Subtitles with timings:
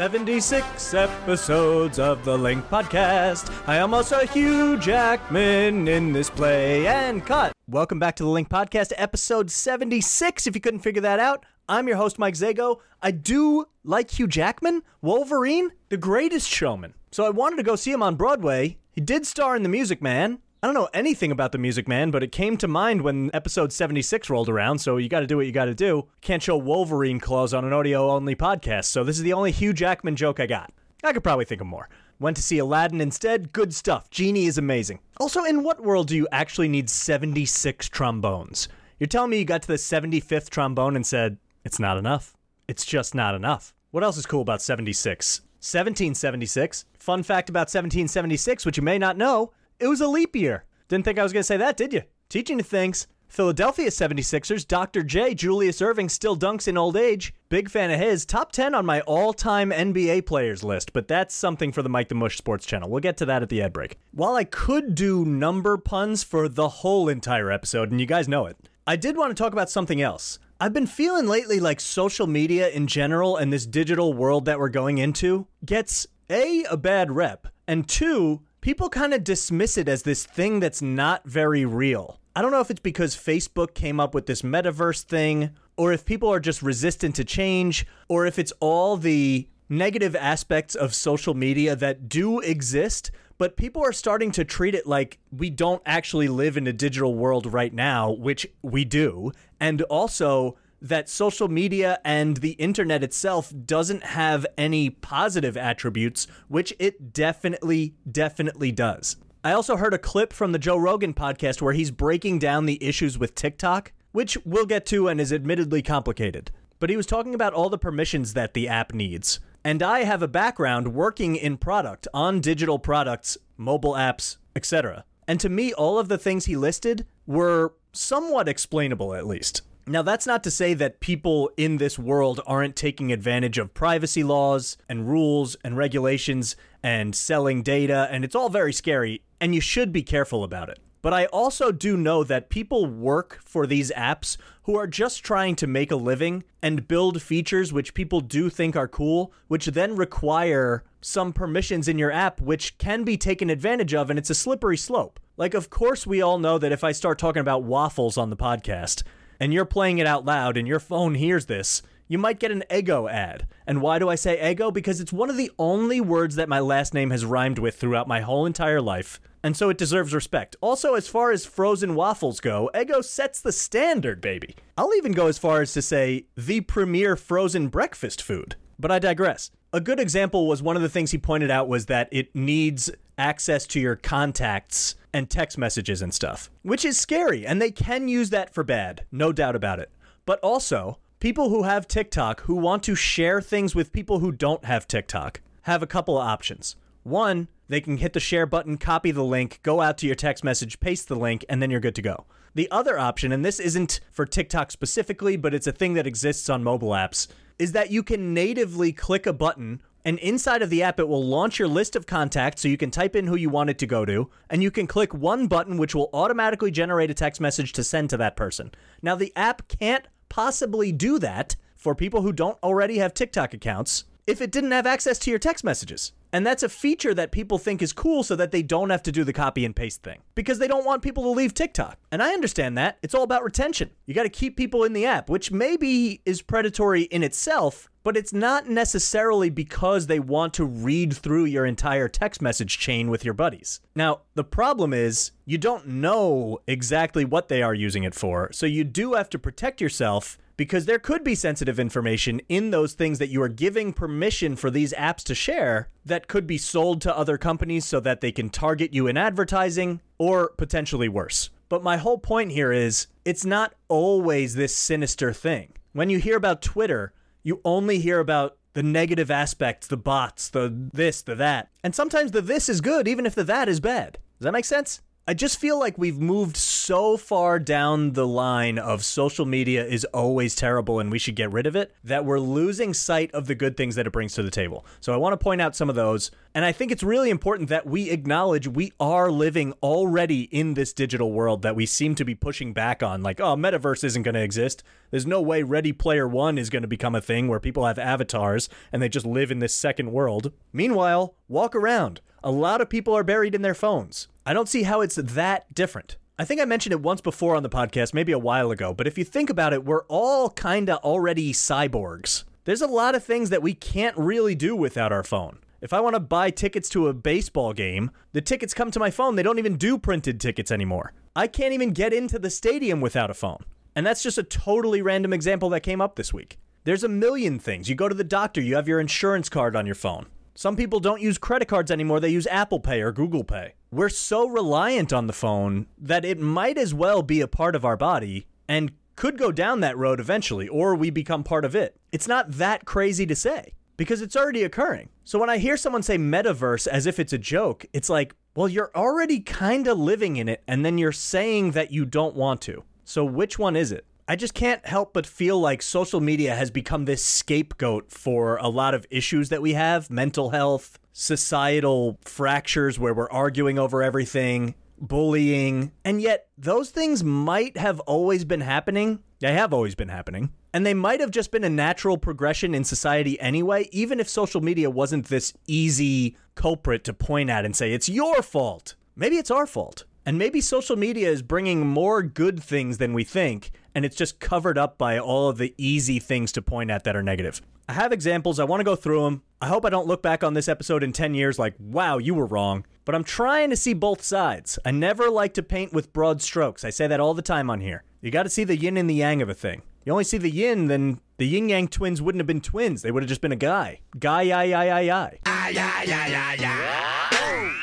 [0.00, 3.52] 76 episodes of the Link Podcast.
[3.68, 7.52] I am also Hugh Jackman in this play and cut.
[7.68, 10.46] Welcome back to the Link Podcast, episode 76.
[10.46, 12.78] If you couldn't figure that out, I'm your host, Mike Zago.
[13.02, 16.94] I do like Hugh Jackman, Wolverine, the greatest showman.
[17.12, 18.78] So I wanted to go see him on Broadway.
[18.92, 20.38] He did star in The Music Man.
[20.62, 23.72] I don't know anything about The Music Man, but it came to mind when episode
[23.72, 26.06] 76 rolled around, so you gotta do what you gotta do.
[26.20, 29.72] Can't show Wolverine claws on an audio only podcast, so this is the only Hugh
[29.72, 30.70] Jackman joke I got.
[31.02, 31.88] I could probably think of more.
[32.18, 33.54] Went to see Aladdin instead.
[33.54, 34.10] Good stuff.
[34.10, 35.00] Genie is amazing.
[35.18, 38.68] Also, in what world do you actually need 76 trombones?
[38.98, 42.36] You're telling me you got to the 75th trombone and said, it's not enough.
[42.68, 43.72] It's just not enough.
[43.92, 45.40] What else is cool about 76?
[45.60, 46.84] 1776.
[46.98, 50.64] Fun fact about 1776, which you may not know, it was a leap year.
[50.88, 52.02] Didn't think I was going to say that, did you?
[52.28, 53.06] Teaching you things.
[53.28, 55.04] Philadelphia 76ers, Dr.
[55.04, 57.32] J, Julius Erving still dunks in old age.
[57.48, 58.26] Big fan of his.
[58.26, 62.08] Top 10 on my all time NBA players list, but that's something for the Mike
[62.08, 62.90] the Mush Sports channel.
[62.90, 63.98] We'll get to that at the ad break.
[64.10, 68.46] While I could do number puns for the whole entire episode, and you guys know
[68.46, 70.40] it, I did want to talk about something else.
[70.58, 74.68] I've been feeling lately like social media in general and this digital world that we're
[74.70, 80.02] going into gets A, a bad rep, and two, people kind of dismiss it as
[80.02, 82.18] this thing that's not very real.
[82.36, 86.04] I don't know if it's because Facebook came up with this metaverse thing, or if
[86.04, 91.34] people are just resistant to change, or if it's all the negative aspects of social
[91.34, 96.28] media that do exist, but people are starting to treat it like we don't actually
[96.28, 99.32] live in a digital world right now, which we do.
[99.58, 106.72] And also, that social media and the internet itself doesn't have any positive attributes, which
[106.78, 109.16] it definitely, definitely does.
[109.42, 112.82] I also heard a clip from the Joe Rogan podcast where he's breaking down the
[112.82, 116.50] issues with TikTok, which we'll get to and is admittedly complicated.
[116.78, 119.40] But he was talking about all the permissions that the app needs.
[119.64, 125.04] And I have a background working in product on digital products, mobile apps, etc.
[125.28, 129.62] And to me, all of the things he listed were somewhat explainable, at least.
[129.86, 134.22] Now, that's not to say that people in this world aren't taking advantage of privacy
[134.22, 139.60] laws and rules and regulations and selling data, and it's all very scary, and you
[139.60, 140.78] should be careful about it.
[141.02, 145.56] But I also do know that people work for these apps who are just trying
[145.56, 149.96] to make a living and build features which people do think are cool, which then
[149.96, 154.34] require some permissions in your app, which can be taken advantage of, and it's a
[154.34, 155.18] slippery slope.
[155.38, 158.36] Like, of course, we all know that if I start talking about waffles on the
[158.36, 159.02] podcast
[159.40, 162.62] and you're playing it out loud and your phone hears this, you might get an
[162.70, 163.48] Eggo ad.
[163.66, 164.72] And why do I say Eggo?
[164.72, 168.06] Because it's one of the only words that my last name has rhymed with throughout
[168.06, 170.56] my whole entire life and so it deserves respect.
[170.60, 174.54] Also, as far as frozen waffles go, Eggo sets the standard, baby.
[174.76, 178.56] I'll even go as far as to say the premier frozen breakfast food.
[178.78, 179.50] But I digress.
[179.72, 182.90] A good example was one of the things he pointed out was that it needs
[183.16, 188.08] access to your contacts and text messages and stuff, which is scary, and they can
[188.08, 189.92] use that for bad, no doubt about it.
[190.26, 194.64] But also, people who have TikTok who want to share things with people who don't
[194.64, 196.74] have TikTok have a couple of options.
[197.04, 200.42] One, they can hit the share button, copy the link, go out to your text
[200.42, 202.26] message, paste the link, and then you're good to go.
[202.56, 206.50] The other option, and this isn't for TikTok specifically, but it's a thing that exists
[206.50, 207.28] on mobile apps,
[207.60, 211.22] is that you can natively click a button and inside of the app, it will
[211.22, 213.86] launch your list of contacts so you can type in who you want it to
[213.86, 217.72] go to, and you can click one button which will automatically generate a text message
[217.74, 218.72] to send to that person.
[219.02, 224.04] Now, the app can't possibly do that for people who don't already have TikTok accounts
[224.26, 226.12] if it didn't have access to your text messages.
[226.32, 229.12] And that's a feature that people think is cool so that they don't have to
[229.12, 231.98] do the copy and paste thing because they don't want people to leave TikTok.
[232.12, 232.98] And I understand that.
[233.02, 233.90] It's all about retention.
[234.06, 238.16] You got to keep people in the app, which maybe is predatory in itself, but
[238.16, 243.24] it's not necessarily because they want to read through your entire text message chain with
[243.24, 243.80] your buddies.
[243.94, 248.66] Now, the problem is you don't know exactly what they are using it for, so
[248.66, 253.18] you do have to protect yourself because there could be sensitive information in those things
[253.18, 257.16] that you are giving permission for these apps to share that could be sold to
[257.16, 261.48] other companies so that they can target you in advertising or potentially worse.
[261.70, 265.72] But my whole point here is it's not always this sinister thing.
[265.94, 270.90] When you hear about Twitter, you only hear about the negative aspects, the bots, the
[270.92, 271.70] this, the that.
[271.82, 274.18] And sometimes the this is good, even if the that is bad.
[274.38, 275.00] Does that make sense?
[275.30, 280.04] I just feel like we've moved so far down the line of social media is
[280.06, 283.54] always terrible and we should get rid of it that we're losing sight of the
[283.54, 284.84] good things that it brings to the table.
[284.98, 286.32] So I want to point out some of those.
[286.52, 290.92] And I think it's really important that we acknowledge we are living already in this
[290.92, 293.22] digital world that we seem to be pushing back on.
[293.22, 294.82] Like, oh, metaverse isn't going to exist.
[295.12, 298.00] There's no way Ready Player One is going to become a thing where people have
[298.00, 300.50] avatars and they just live in this second world.
[300.72, 302.20] Meanwhile, walk around.
[302.42, 304.28] A lot of people are buried in their phones.
[304.46, 306.16] I don't see how it's that different.
[306.38, 309.06] I think I mentioned it once before on the podcast, maybe a while ago, but
[309.06, 312.44] if you think about it, we're all kinda already cyborgs.
[312.64, 315.58] There's a lot of things that we can't really do without our phone.
[315.82, 319.10] If I want to buy tickets to a baseball game, the tickets come to my
[319.10, 319.36] phone.
[319.36, 321.12] They don't even do printed tickets anymore.
[321.36, 323.64] I can't even get into the stadium without a phone.
[323.94, 326.58] And that's just a totally random example that came up this week.
[326.84, 327.90] There's a million things.
[327.90, 330.26] You go to the doctor, you have your insurance card on your phone.
[330.54, 333.74] Some people don't use credit cards anymore, they use Apple Pay or Google Pay.
[333.90, 337.84] We're so reliant on the phone that it might as well be a part of
[337.84, 341.96] our body and could go down that road eventually, or we become part of it.
[342.12, 345.10] It's not that crazy to say because it's already occurring.
[345.24, 348.68] So when I hear someone say metaverse as if it's a joke, it's like, well,
[348.68, 352.60] you're already kind of living in it, and then you're saying that you don't want
[352.62, 352.82] to.
[353.04, 354.06] So which one is it?
[354.30, 358.68] I just can't help but feel like social media has become this scapegoat for a
[358.68, 364.76] lot of issues that we have mental health, societal fractures where we're arguing over everything,
[365.00, 365.90] bullying.
[366.04, 369.18] And yet, those things might have always been happening.
[369.40, 370.52] They have always been happening.
[370.72, 374.60] And they might have just been a natural progression in society anyway, even if social
[374.60, 378.94] media wasn't this easy culprit to point at and say, it's your fault.
[379.16, 380.04] Maybe it's our fault.
[380.26, 384.38] And maybe social media is bringing more good things than we think, and it's just
[384.38, 387.62] covered up by all of the easy things to point at that are negative.
[387.88, 388.60] I have examples.
[388.60, 389.42] I want to go through them.
[389.60, 392.34] I hope I don't look back on this episode in 10 years like, wow, you
[392.34, 392.86] were wrong.
[393.04, 394.78] But I'm trying to see both sides.
[394.84, 396.84] I never like to paint with broad strokes.
[396.84, 398.04] I say that all the time on here.
[398.20, 399.82] You got to see the yin and the yang of a thing.
[400.04, 403.02] You only see the yin, then the yin yang twins wouldn't have been twins.
[403.02, 404.00] They would have just been a guy.
[404.18, 404.44] Guy.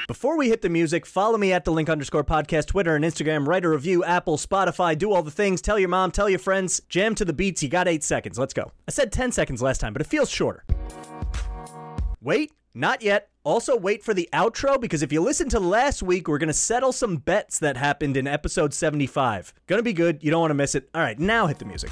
[0.07, 3.45] Before we hit the music, follow me at the link underscore podcast, Twitter and Instagram.
[3.45, 5.61] Write a review, Apple, Spotify, do all the things.
[5.61, 6.81] Tell your mom, tell your friends.
[6.87, 7.61] Jam to the beats.
[7.61, 8.39] You got eight seconds.
[8.39, 8.71] Let's go.
[8.87, 10.63] I said 10 seconds last time, but it feels shorter.
[12.21, 13.31] Wait, not yet.
[13.43, 16.53] Also, wait for the outro because if you listen to last week, we're going to
[16.53, 19.53] settle some bets that happened in episode 75.
[19.67, 20.23] Gonna be good.
[20.23, 20.89] You don't want to miss it.
[20.95, 21.91] All right, now hit the music.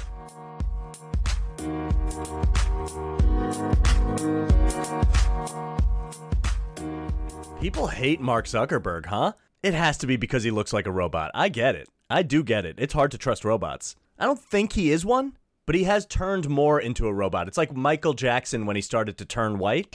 [7.66, 9.32] People hate Mark Zuckerberg, huh?
[9.60, 11.32] It has to be because he looks like a robot.
[11.34, 11.88] I get it.
[12.08, 12.76] I do get it.
[12.78, 13.96] It's hard to trust robots.
[14.20, 15.36] I don't think he is one,
[15.66, 17.48] but he has turned more into a robot.
[17.48, 19.92] It's like Michael Jackson when he started to turn white.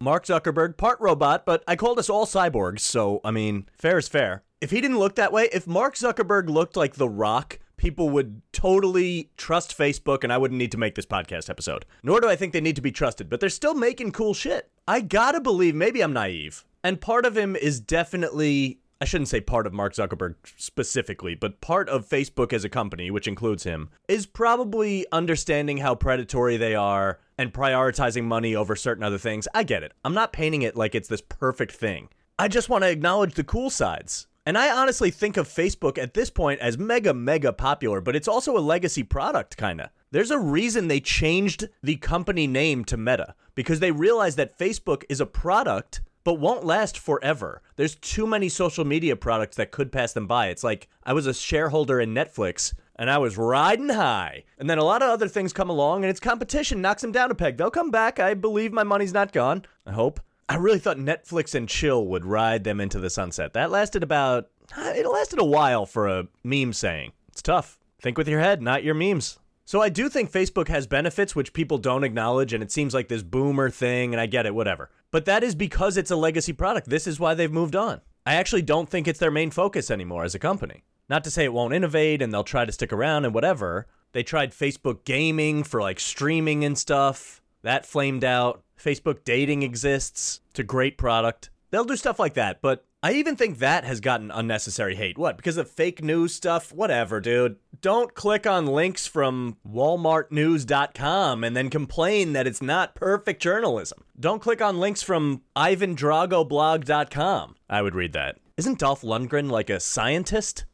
[0.00, 4.08] Mark Zuckerberg, part robot, but I called us all cyborgs, so I mean, fair is
[4.08, 4.42] fair.
[4.60, 8.42] If he didn't look that way, if Mark Zuckerberg looked like The Rock, people would
[8.52, 11.86] totally trust Facebook and I wouldn't need to make this podcast episode.
[12.02, 14.70] Nor do I think they need to be trusted, but they're still making cool shit.
[14.86, 16.64] I gotta believe, maybe I'm naive.
[16.82, 21.60] And part of him is definitely, I shouldn't say part of Mark Zuckerberg specifically, but
[21.60, 26.74] part of Facebook as a company, which includes him, is probably understanding how predatory they
[26.74, 29.48] are and prioritizing money over certain other things.
[29.54, 29.92] I get it.
[30.04, 32.08] I'm not painting it like it's this perfect thing.
[32.38, 34.26] I just want to acknowledge the cool sides.
[34.46, 38.28] And I honestly think of Facebook at this point as mega, mega popular, but it's
[38.28, 39.88] also a legacy product, kind of.
[40.10, 45.04] There's a reason they changed the company name to Meta, because they realized that Facebook
[45.08, 47.62] is a product but won't last forever.
[47.76, 50.48] There's too many social media products that could pass them by.
[50.48, 54.44] It's like I was a shareholder in Netflix and I was riding high.
[54.58, 57.30] And then a lot of other things come along and it's competition knocks them down
[57.30, 57.58] a peg.
[57.58, 58.18] They'll come back.
[58.18, 59.64] I believe my money's not gone.
[59.86, 60.20] I hope.
[60.48, 63.54] I really thought Netflix and chill would ride them into the sunset.
[63.54, 67.12] That lasted about uh, it lasted a while for a meme saying.
[67.28, 67.78] It's tough.
[68.00, 69.38] Think with your head, not your memes.
[69.64, 73.08] So I do think Facebook has benefits which people don't acknowledge, and it seems like
[73.08, 74.90] this boomer thing, and I get it, whatever.
[75.10, 76.90] But that is because it's a legacy product.
[76.90, 78.02] This is why they've moved on.
[78.26, 80.84] I actually don't think it's their main focus anymore as a company.
[81.08, 83.86] Not to say it won't innovate and they'll try to stick around and whatever.
[84.12, 87.42] They tried Facebook gaming for like streaming and stuff.
[87.62, 88.63] That flamed out.
[88.78, 90.40] Facebook dating exists.
[90.50, 91.50] It's a great product.
[91.70, 95.18] They'll do stuff like that, but I even think that has gotten unnecessary hate.
[95.18, 95.36] What?
[95.36, 96.72] Because of fake news stuff?
[96.72, 97.56] Whatever, dude.
[97.82, 104.04] Don't click on links from walmartnews.com and then complain that it's not perfect journalism.
[104.18, 107.56] Don't click on links from ivandragoblog.com.
[107.68, 108.38] I would read that.
[108.56, 110.64] Isn't Dolph Lundgren like a scientist?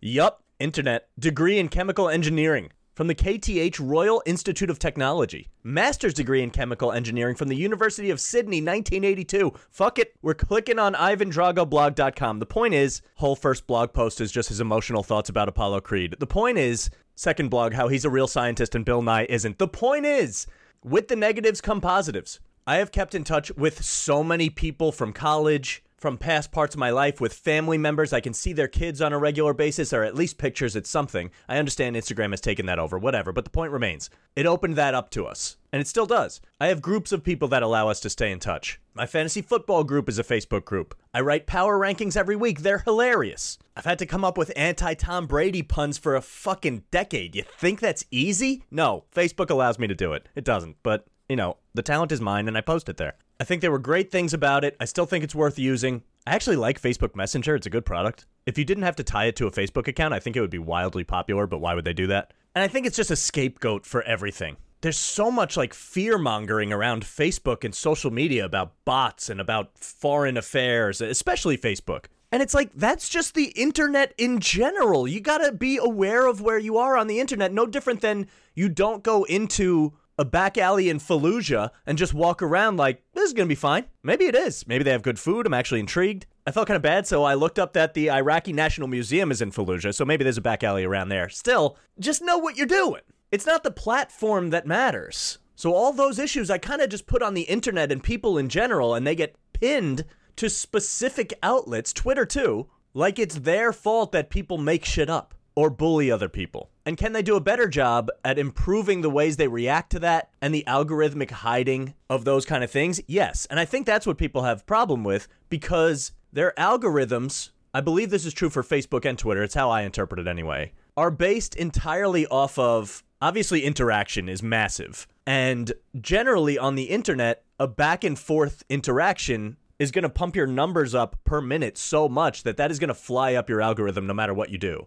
[0.00, 1.08] Yup, internet.
[1.20, 5.48] Degree in chemical engineering from the KTH Royal Institute of Technology.
[5.62, 9.52] Master's degree in chemical engineering from the University of Sydney, 1982.
[9.70, 12.40] Fuck it, we're clicking on ivandragoblog.com.
[12.40, 16.16] The point is, whole first blog post is just his emotional thoughts about Apollo Creed.
[16.18, 19.58] The point is, second blog, how he's a real scientist and Bill Nye isn't.
[19.58, 20.48] The point is,
[20.82, 22.40] with the negatives come positives.
[22.66, 26.78] I have kept in touch with so many people from college, from past parts of
[26.78, 28.12] my life with family members.
[28.12, 30.76] I can see their kids on a regular basis, or at least pictures.
[30.76, 31.30] It's something.
[31.48, 34.08] I understand Instagram has taken that over, whatever, but the point remains.
[34.36, 36.40] It opened that up to us, and it still does.
[36.60, 38.80] I have groups of people that allow us to stay in touch.
[38.94, 40.94] My fantasy football group is a Facebook group.
[41.12, 42.60] I write power rankings every week.
[42.60, 43.58] They're hilarious.
[43.76, 47.34] I've had to come up with anti Tom Brady puns for a fucking decade.
[47.34, 48.64] You think that's easy?
[48.70, 50.28] No, Facebook allows me to do it.
[50.34, 53.14] It doesn't, but you know, the talent is mine and I post it there.
[53.40, 54.76] I think there were great things about it.
[54.80, 56.02] I still think it's worth using.
[56.26, 57.54] I actually like Facebook Messenger.
[57.54, 58.26] It's a good product.
[58.46, 60.50] If you didn't have to tie it to a Facebook account, I think it would
[60.50, 62.32] be wildly popular, but why would they do that?
[62.56, 64.56] And I think it's just a scapegoat for everything.
[64.80, 69.78] There's so much like fear mongering around Facebook and social media about bots and about
[69.78, 72.06] foreign affairs, especially Facebook.
[72.30, 75.06] And it's like, that's just the internet in general.
[75.06, 77.52] You gotta be aware of where you are on the internet.
[77.52, 82.42] No different than you don't go into a back alley in Fallujah and just walk
[82.42, 83.84] around like, this is going to be fine.
[84.02, 84.66] Maybe it is.
[84.66, 85.46] Maybe they have good food.
[85.46, 86.26] I'm actually intrigued.
[86.46, 89.42] I felt kind of bad, so I looked up that the Iraqi National Museum is
[89.42, 91.28] in Fallujah, so maybe there's a back alley around there.
[91.28, 93.02] Still, just know what you're doing.
[93.30, 95.38] It's not the platform that matters.
[95.54, 98.48] So all those issues I kind of just put on the internet and people in
[98.48, 100.04] general, and they get pinned
[100.36, 105.70] to specific outlets, Twitter too, like it's their fault that people make shit up or
[105.70, 106.70] bully other people?
[106.86, 110.30] And can they do a better job at improving the ways they react to that
[110.40, 113.00] and the algorithmic hiding of those kind of things?
[113.08, 113.44] Yes.
[113.46, 118.24] And I think that's what people have problem with because their algorithms, I believe this
[118.24, 122.24] is true for Facebook and Twitter, it's how I interpret it anyway, are based entirely
[122.28, 125.08] off of obviously interaction is massive.
[125.26, 130.46] And generally on the internet, a back and forth interaction is going to pump your
[130.46, 134.06] numbers up per minute so much that that is going to fly up your algorithm
[134.06, 134.86] no matter what you do.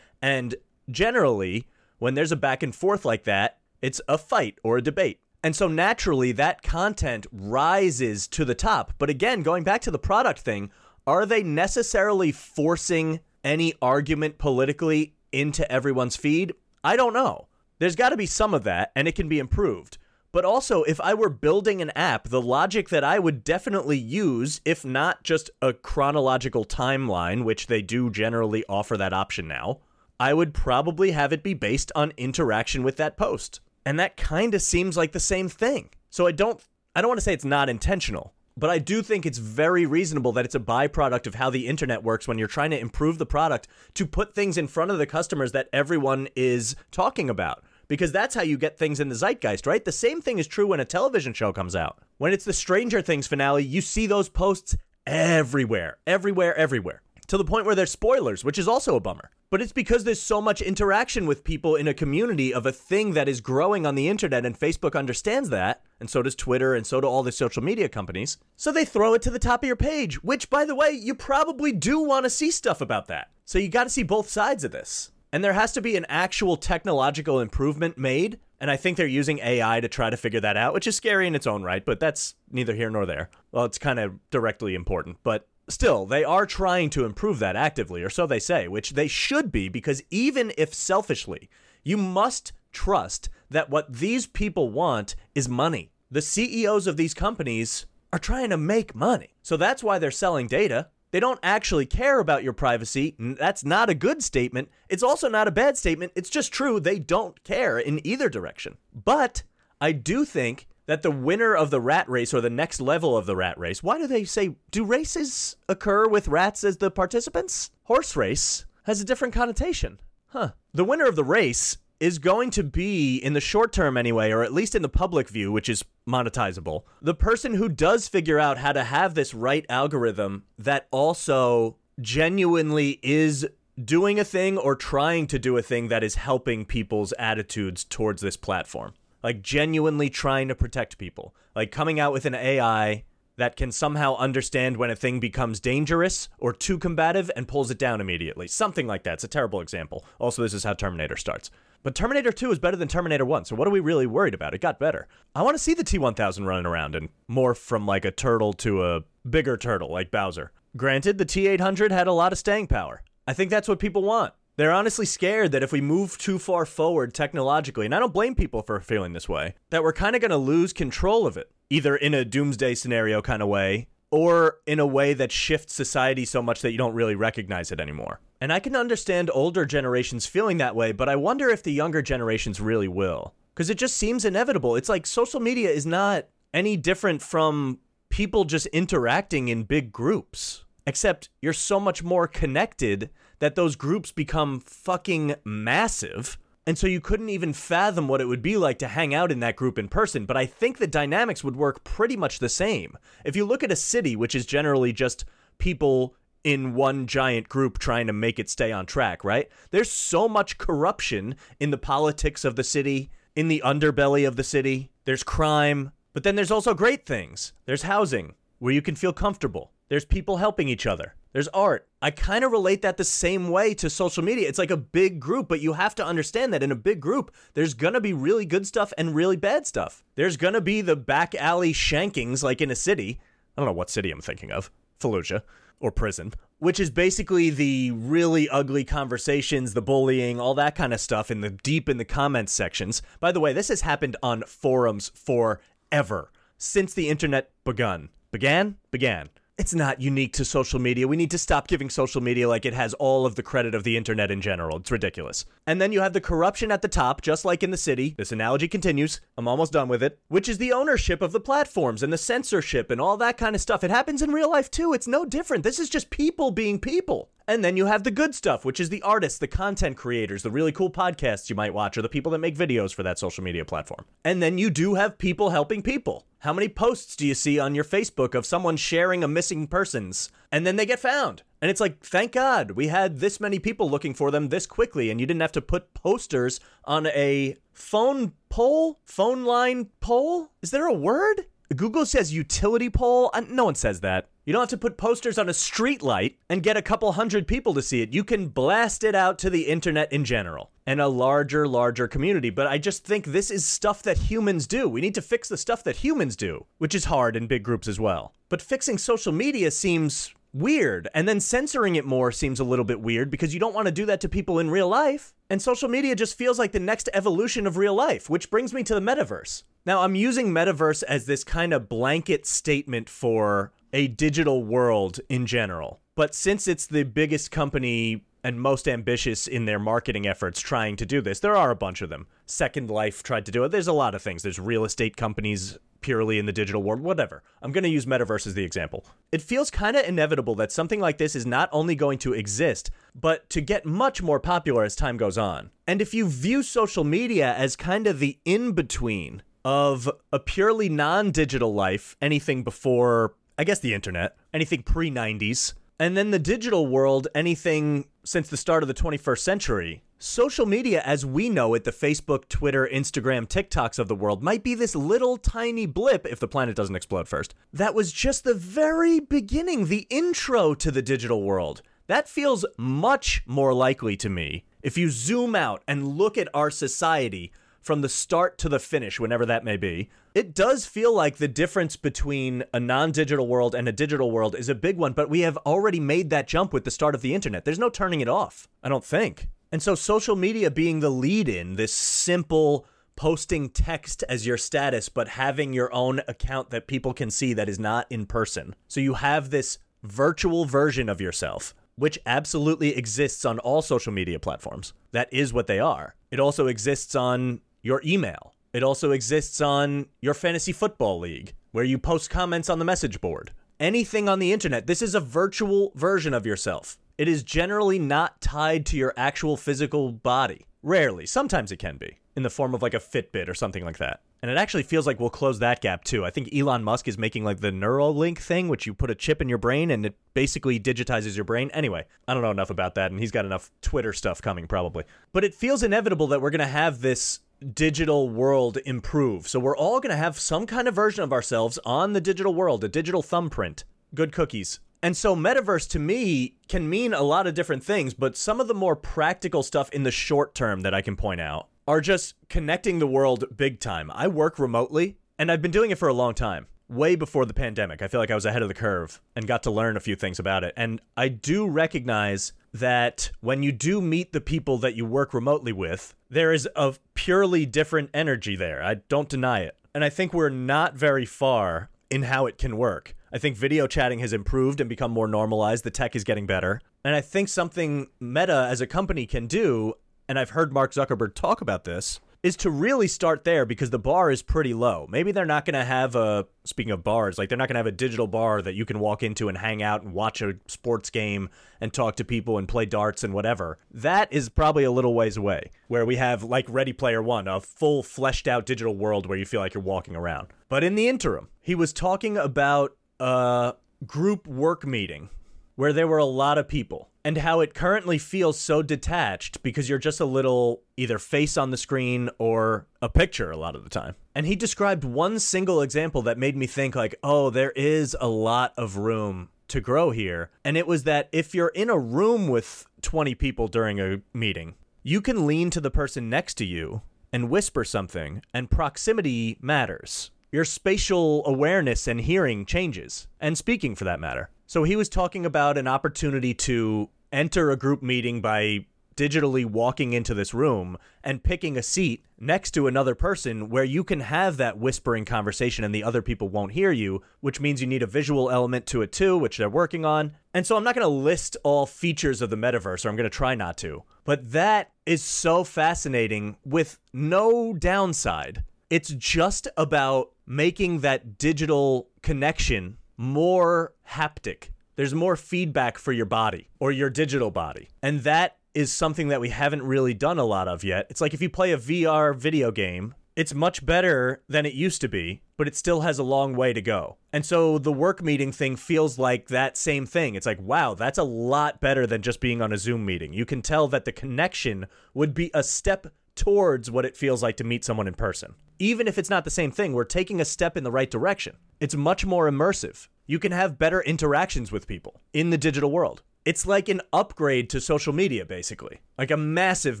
[0.26, 0.56] And
[0.90, 1.68] generally,
[2.00, 5.20] when there's a back and forth like that, it's a fight or a debate.
[5.44, 8.92] And so naturally, that content rises to the top.
[8.98, 10.72] But again, going back to the product thing,
[11.06, 16.54] are they necessarily forcing any argument politically into everyone's feed?
[16.82, 17.46] I don't know.
[17.78, 19.96] There's got to be some of that, and it can be improved.
[20.32, 24.60] But also, if I were building an app, the logic that I would definitely use,
[24.64, 29.78] if not just a chronological timeline, which they do generally offer that option now,
[30.18, 33.60] I would probably have it be based on interaction with that post.
[33.84, 35.90] And that kind of seems like the same thing.
[36.10, 36.60] So I don't
[36.94, 40.32] I don't want to say it's not intentional, but I do think it's very reasonable
[40.32, 43.26] that it's a byproduct of how the internet works when you're trying to improve the
[43.26, 47.62] product to put things in front of the customers that everyone is talking about.
[47.86, 49.84] Because that's how you get things in the zeitgeist, right?
[49.84, 51.98] The same thing is true when a television show comes out.
[52.16, 57.44] When it's the Stranger Things finale, you see those posts everywhere, everywhere, everywhere to the
[57.44, 59.30] point where there's spoilers, which is also a bummer.
[59.50, 63.12] But it's because there's so much interaction with people in a community of a thing
[63.12, 66.86] that is growing on the internet, and Facebook understands that, and so does Twitter, and
[66.86, 68.38] so do all the social media companies.
[68.56, 71.14] So they throw it to the top of your page, which, by the way, you
[71.14, 73.30] probably do want to see stuff about that.
[73.44, 75.12] So you got to see both sides of this.
[75.32, 78.38] And there has to be an actual technological improvement made.
[78.58, 81.26] And I think they're using AI to try to figure that out, which is scary
[81.26, 83.28] in its own right, but that's neither here nor there.
[83.52, 85.18] Well, it's kind of directly important.
[85.22, 89.08] But Still, they are trying to improve that actively, or so they say, which they
[89.08, 91.48] should be, because even if selfishly,
[91.82, 95.90] you must trust that what these people want is money.
[96.10, 99.34] The CEOs of these companies are trying to make money.
[99.42, 100.88] So that's why they're selling data.
[101.10, 103.16] They don't actually care about your privacy.
[103.18, 104.68] That's not a good statement.
[104.88, 106.12] It's also not a bad statement.
[106.14, 106.78] It's just true.
[106.78, 108.76] They don't care in either direction.
[108.92, 109.42] But
[109.80, 113.26] I do think that the winner of the rat race or the next level of
[113.26, 117.70] the rat race, why do they say, do races occur with rats as the participants?
[117.84, 119.98] Horse race has a different connotation.
[120.28, 120.52] Huh.
[120.72, 124.42] The winner of the race is going to be, in the short term anyway, or
[124.42, 128.58] at least in the public view, which is monetizable, the person who does figure out
[128.58, 133.46] how to have this right algorithm that also genuinely is
[133.82, 138.22] doing a thing or trying to do a thing that is helping people's attitudes towards
[138.22, 138.92] this platform
[139.26, 143.02] like genuinely trying to protect people, like coming out with an AI
[143.36, 147.76] that can somehow understand when a thing becomes dangerous or too combative and pulls it
[147.76, 148.46] down immediately.
[148.46, 149.14] Something like that.
[149.14, 150.04] It's a terrible example.
[150.20, 151.50] Also, this is how Terminator starts.
[151.82, 154.54] But Terminator 2 is better than Terminator 1, so what are we really worried about?
[154.54, 155.08] It got better.
[155.34, 158.52] I want to see the T 1000 running around and morph from like a turtle
[158.52, 160.52] to a bigger turtle like Bowser.
[160.76, 163.02] Granted, the T 800 had a lot of staying power.
[163.26, 164.34] I think that's what people want.
[164.56, 168.34] They're honestly scared that if we move too far forward technologically, and I don't blame
[168.34, 171.50] people for feeling this way, that we're kind of going to lose control of it,
[171.68, 176.24] either in a doomsday scenario kind of way or in a way that shifts society
[176.24, 178.18] so much that you don't really recognize it anymore.
[178.40, 182.00] And I can understand older generations feeling that way, but I wonder if the younger
[182.00, 183.34] generations really will.
[183.54, 184.74] Because it just seems inevitable.
[184.76, 190.64] It's like social media is not any different from people just interacting in big groups,
[190.86, 196.38] except you're so much more connected that those groups become fucking massive.
[196.66, 199.40] And so you couldn't even fathom what it would be like to hang out in
[199.40, 200.26] that group in person.
[200.26, 202.98] But I think the dynamics would work pretty much the same.
[203.24, 205.24] If you look at a city, which is generally just
[205.58, 209.48] people in one giant group trying to make it stay on track, right?
[209.70, 214.44] There's so much corruption in the politics of the city, in the underbelly of the
[214.44, 214.90] city.
[215.04, 217.52] There's crime, but then there's also great things.
[217.64, 219.72] There's housing where you can feel comfortable.
[219.88, 221.14] There's people helping each other.
[221.36, 221.86] There's art.
[222.00, 224.48] I kind of relate that the same way to social media.
[224.48, 227.30] It's like a big group, but you have to understand that in a big group,
[227.52, 230.02] there's gonna be really good stuff and really bad stuff.
[230.14, 233.20] There's gonna be the back alley shankings like in a city.
[233.54, 234.70] I don't know what city I'm thinking of.
[234.98, 235.42] Fallujah
[235.78, 241.02] or prison, which is basically the really ugly conversations, the bullying, all that kind of
[241.02, 243.02] stuff in the deep in the comments sections.
[243.20, 248.08] By the way, this has happened on forums forever since the internet begun.
[248.32, 248.78] Began?
[248.90, 251.08] Began it's not unique to social media.
[251.08, 253.84] We need to stop giving social media like it has all of the credit of
[253.84, 254.76] the internet in general.
[254.76, 255.46] It's ridiculous.
[255.66, 258.14] And then you have the corruption at the top, just like in the city.
[258.18, 259.20] This analogy continues.
[259.38, 262.90] I'm almost done with it, which is the ownership of the platforms and the censorship
[262.90, 263.82] and all that kind of stuff.
[263.82, 264.92] It happens in real life too.
[264.92, 265.64] It's no different.
[265.64, 267.30] This is just people being people.
[267.48, 270.50] And then you have the good stuff, which is the artists, the content creators, the
[270.50, 273.44] really cool podcasts you might watch, or the people that make videos for that social
[273.44, 274.04] media platform.
[274.24, 276.26] And then you do have people helping people.
[276.40, 280.28] How many posts do you see on your Facebook of someone sharing a missing persons
[280.50, 281.44] and then they get found?
[281.62, 285.10] And it's like, thank God we had this many people looking for them this quickly,
[285.10, 290.50] and you didn't have to put posters on a phone pole, phone line pole.
[290.62, 291.46] Is there a word?
[291.74, 293.32] Google says utility pole.
[293.48, 294.30] No one says that.
[294.46, 297.48] You don't have to put posters on a street light and get a couple hundred
[297.48, 298.12] people to see it.
[298.12, 302.50] You can blast it out to the internet in general and a larger, larger community.
[302.50, 304.88] But I just think this is stuff that humans do.
[304.88, 307.88] We need to fix the stuff that humans do, which is hard in big groups
[307.88, 308.34] as well.
[308.48, 311.08] But fixing social media seems weird.
[311.12, 313.92] And then censoring it more seems a little bit weird because you don't want to
[313.92, 315.34] do that to people in real life.
[315.50, 318.84] And social media just feels like the next evolution of real life, which brings me
[318.84, 319.64] to the metaverse.
[319.84, 325.46] Now, I'm using metaverse as this kind of blanket statement for a digital world in
[325.46, 326.00] general.
[326.16, 331.06] But since it's the biggest company and most ambitious in their marketing efforts trying to
[331.06, 332.26] do this, there are a bunch of them.
[332.44, 333.70] Second Life tried to do it.
[333.70, 334.42] There's a lot of things.
[334.42, 337.42] There's real estate companies purely in the digital world, whatever.
[337.62, 339.06] I'm going to use metaverse as the example.
[339.32, 342.90] It feels kind of inevitable that something like this is not only going to exist,
[343.14, 345.70] but to get much more popular as time goes on.
[345.86, 350.90] And if you view social media as kind of the in between of a purely
[350.90, 356.38] non digital life, anything before I guess the internet, anything pre 90s, and then the
[356.38, 360.02] digital world, anything since the start of the 21st century.
[360.18, 364.62] Social media as we know it, the Facebook, Twitter, Instagram, TikToks of the world, might
[364.62, 367.54] be this little tiny blip if the planet doesn't explode first.
[367.72, 371.80] That was just the very beginning, the intro to the digital world.
[372.08, 376.70] That feels much more likely to me if you zoom out and look at our
[376.70, 377.52] society
[377.86, 381.46] from the start to the finish, whenever that may be, it does feel like the
[381.46, 385.30] difference between a non digital world and a digital world is a big one, but
[385.30, 387.64] we have already made that jump with the start of the internet.
[387.64, 389.46] There's no turning it off, I don't think.
[389.70, 395.08] And so, social media being the lead in, this simple posting text as your status,
[395.08, 398.74] but having your own account that people can see that is not in person.
[398.88, 404.38] So, you have this virtual version of yourself which absolutely exists on all social media
[404.38, 404.92] platforms.
[405.12, 406.14] That is what they are.
[406.30, 408.52] It also exists on your email.
[408.72, 413.20] It also exists on your fantasy football league, where you post comments on the message
[413.20, 413.52] board.
[413.78, 416.98] Anything on the internet, this is a virtual version of yourself.
[417.16, 420.66] It is generally not tied to your actual physical body.
[420.82, 421.26] Rarely.
[421.26, 424.20] Sometimes it can be, in the form of like a Fitbit or something like that.
[424.42, 426.24] And it actually feels like we'll close that gap too.
[426.24, 429.40] I think Elon Musk is making like the Neuralink thing, which you put a chip
[429.40, 431.70] in your brain and it basically digitizes your brain.
[431.72, 435.04] Anyway, I don't know enough about that, and he's got enough Twitter stuff coming probably.
[435.32, 437.40] But it feels inevitable that we're going to have this
[437.72, 439.48] digital world improve.
[439.48, 442.54] So we're all going to have some kind of version of ourselves on the digital
[442.54, 443.84] world, a digital thumbprint.
[444.14, 444.80] Good cookies.
[445.02, 448.68] And so metaverse to me can mean a lot of different things, but some of
[448.68, 452.34] the more practical stuff in the short term that I can point out are just
[452.48, 454.10] connecting the world big time.
[454.12, 456.66] I work remotely and I've been doing it for a long time.
[456.88, 458.02] Way before the pandemic.
[458.02, 460.16] I feel like I was ahead of the curve and got to learn a few
[460.16, 460.72] things about it.
[460.76, 465.72] And I do recognize that when you do meet the people that you work remotely
[465.72, 468.82] with, there is a purely different energy there.
[468.82, 469.76] I don't deny it.
[469.94, 473.14] And I think we're not very far in how it can work.
[473.32, 475.84] I think video chatting has improved and become more normalized.
[475.84, 476.80] The tech is getting better.
[477.04, 479.94] And I think something Meta as a company can do,
[480.28, 483.98] and I've heard Mark Zuckerberg talk about this, is to really start there because the
[483.98, 485.04] bar is pretty low.
[485.10, 487.80] Maybe they're not going to have a, speaking of bars, like they're not going to
[487.80, 490.54] have a digital bar that you can walk into and hang out and watch a
[490.68, 493.78] sports game and talk to people and play darts and whatever.
[493.90, 497.60] That is probably a little ways away, where we have, like Ready Player One, a
[497.60, 500.46] full fleshed out digital world where you feel like you're walking around.
[500.68, 503.74] But in the interim, he was talking about a
[504.06, 505.30] group work meeting
[505.76, 509.88] where there were a lot of people and how it currently feels so detached because
[509.88, 513.84] you're just a little either face on the screen or a picture a lot of
[513.84, 514.14] the time.
[514.34, 518.28] And he described one single example that made me think like, "Oh, there is a
[518.28, 522.48] lot of room to grow here." And it was that if you're in a room
[522.48, 527.02] with 20 people during a meeting, you can lean to the person next to you
[527.32, 530.30] and whisper something, and proximity matters.
[530.52, 534.48] Your spatial awareness and hearing changes, and speaking for that matter.
[534.66, 540.12] So he was talking about an opportunity to enter a group meeting by digitally walking
[540.12, 544.56] into this room and picking a seat next to another person where you can have
[544.56, 548.06] that whispering conversation and the other people won't hear you, which means you need a
[548.06, 550.32] visual element to it too, which they're working on.
[550.52, 553.24] And so I'm not going to list all features of the metaverse, or I'm going
[553.24, 554.02] to try not to.
[554.24, 558.64] But that is so fascinating with no downside.
[558.90, 566.70] It's just about making that digital connection more haptic there's more feedback for your body
[566.80, 567.88] or your digital body.
[568.02, 571.06] And that is something that we haven't really done a lot of yet.
[571.10, 575.02] It's like if you play a VR video game, it's much better than it used
[575.02, 577.18] to be, but it still has a long way to go.
[577.30, 580.34] And so the work meeting thing feels like that same thing.
[580.34, 583.34] It's like, wow, that's a lot better than just being on a Zoom meeting.
[583.34, 587.58] You can tell that the connection would be a step towards what it feels like
[587.58, 588.54] to meet someone in person.
[588.78, 591.56] Even if it's not the same thing, we're taking a step in the right direction.
[591.80, 596.22] It's much more immersive you can have better interactions with people in the digital world.
[596.44, 600.00] It's like an upgrade to social media, basically, like a massive,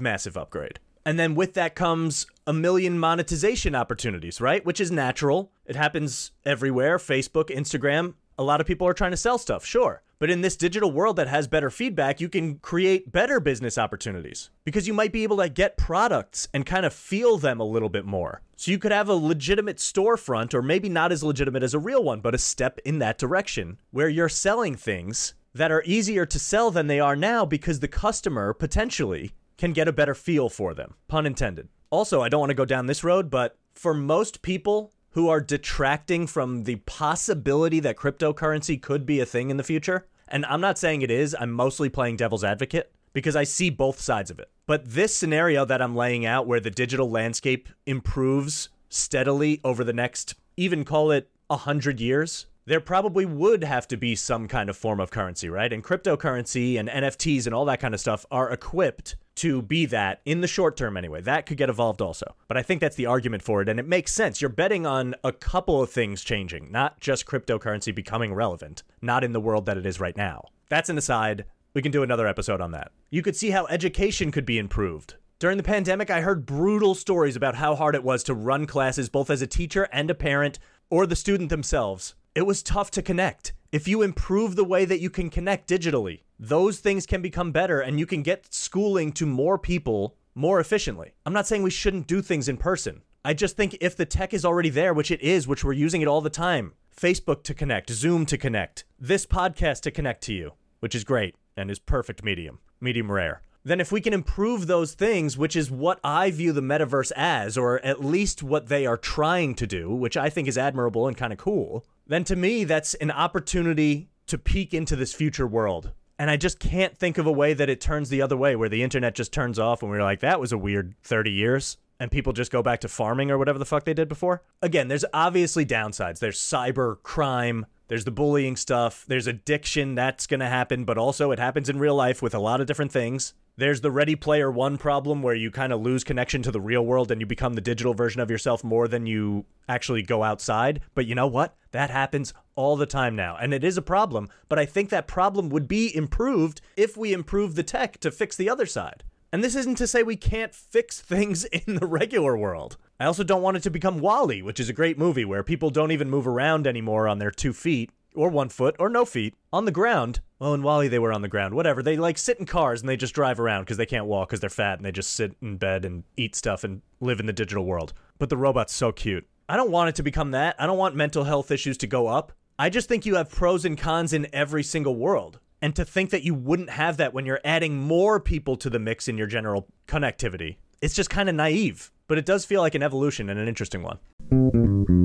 [0.00, 0.78] massive upgrade.
[1.04, 4.64] And then with that comes a million monetization opportunities, right?
[4.64, 5.50] Which is natural.
[5.64, 8.14] It happens everywhere Facebook, Instagram.
[8.38, 10.02] A lot of people are trying to sell stuff, sure.
[10.18, 14.50] But in this digital world that has better feedback, you can create better business opportunities
[14.64, 17.90] because you might be able to get products and kind of feel them a little
[17.90, 18.40] bit more.
[18.56, 22.02] So you could have a legitimate storefront, or maybe not as legitimate as a real
[22.02, 26.38] one, but a step in that direction where you're selling things that are easier to
[26.38, 30.72] sell than they are now because the customer potentially can get a better feel for
[30.72, 30.94] them.
[31.08, 31.68] Pun intended.
[31.90, 35.40] Also, I don't want to go down this road, but for most people, who are
[35.40, 40.06] detracting from the possibility that cryptocurrency could be a thing in the future.
[40.28, 43.98] And I'm not saying it is, I'm mostly playing devil's advocate because I see both
[43.98, 44.50] sides of it.
[44.66, 49.94] But this scenario that I'm laying out, where the digital landscape improves steadily over the
[49.94, 54.76] next, even call it 100 years, there probably would have to be some kind of
[54.76, 55.72] form of currency, right?
[55.72, 60.20] And cryptocurrency and NFTs and all that kind of stuff are equipped to be that
[60.24, 61.20] in the short term anyway.
[61.20, 62.34] That could get evolved also.
[62.48, 64.40] But I think that's the argument for it and it makes sense.
[64.40, 69.32] You're betting on a couple of things changing, not just cryptocurrency becoming relevant, not in
[69.32, 70.48] the world that it is right now.
[70.68, 71.44] That's an aside.
[71.72, 72.90] We can do another episode on that.
[73.10, 75.14] You could see how education could be improved.
[75.38, 79.10] During the pandemic, I heard brutal stories about how hard it was to run classes
[79.10, 82.14] both as a teacher and a parent or the student themselves.
[82.36, 83.54] It was tough to connect.
[83.72, 87.80] If you improve the way that you can connect digitally, those things can become better
[87.80, 91.14] and you can get schooling to more people more efficiently.
[91.24, 93.00] I'm not saying we shouldn't do things in person.
[93.24, 96.02] I just think if the tech is already there, which it is, which we're using
[96.02, 100.34] it all the time, Facebook to connect, Zoom to connect, this podcast to connect to
[100.34, 103.40] you, which is great and is perfect medium, medium rare.
[103.64, 107.56] Then, if we can improve those things, which is what I view the metaverse as,
[107.56, 111.16] or at least what they are trying to do, which I think is admirable and
[111.16, 115.92] kind of cool, then to me, that's an opportunity to peek into this future world
[116.18, 118.68] and I just can't think of a way that it turns the other way, where
[118.68, 121.76] the internet just turns off and we're like, that was a weird 30 years.
[121.98, 124.42] And people just go back to farming or whatever the fuck they did before.
[124.60, 126.18] Again, there's obviously downsides.
[126.18, 131.30] There's cyber crime, there's the bullying stuff, there's addiction that's going to happen, but also
[131.30, 133.32] it happens in real life with a lot of different things.
[133.58, 136.84] There's the Ready Player One problem where you kind of lose connection to the real
[136.84, 140.82] world and you become the digital version of yourself more than you actually go outside.
[140.94, 141.56] But you know what?
[141.70, 143.38] That happens all the time now.
[143.40, 147.14] And it is a problem, but I think that problem would be improved if we
[147.14, 149.04] improve the tech to fix the other side.
[149.32, 152.76] And this isn't to say we can't fix things in the regular world.
[153.00, 155.70] I also don't want it to become WALL-E, which is a great movie where people
[155.70, 159.34] don't even move around anymore on their two feet or one foot or no feet
[159.52, 160.20] on the ground.
[160.38, 161.54] Well, in WALL-E they were on the ground.
[161.54, 161.82] Whatever.
[161.82, 164.40] They like sit in cars and they just drive around because they can't walk because
[164.40, 167.32] they're fat and they just sit in bed and eat stuff and live in the
[167.32, 167.92] digital world.
[168.18, 169.26] But the robot's so cute.
[169.48, 170.56] I don't want it to become that.
[170.58, 172.32] I don't want mental health issues to go up.
[172.58, 175.38] I just think you have pros and cons in every single world.
[175.62, 178.78] And to think that you wouldn't have that when you're adding more people to the
[178.78, 181.90] mix in your general connectivity, it's just kind of naive.
[182.08, 184.95] But it does feel like an evolution and an interesting one.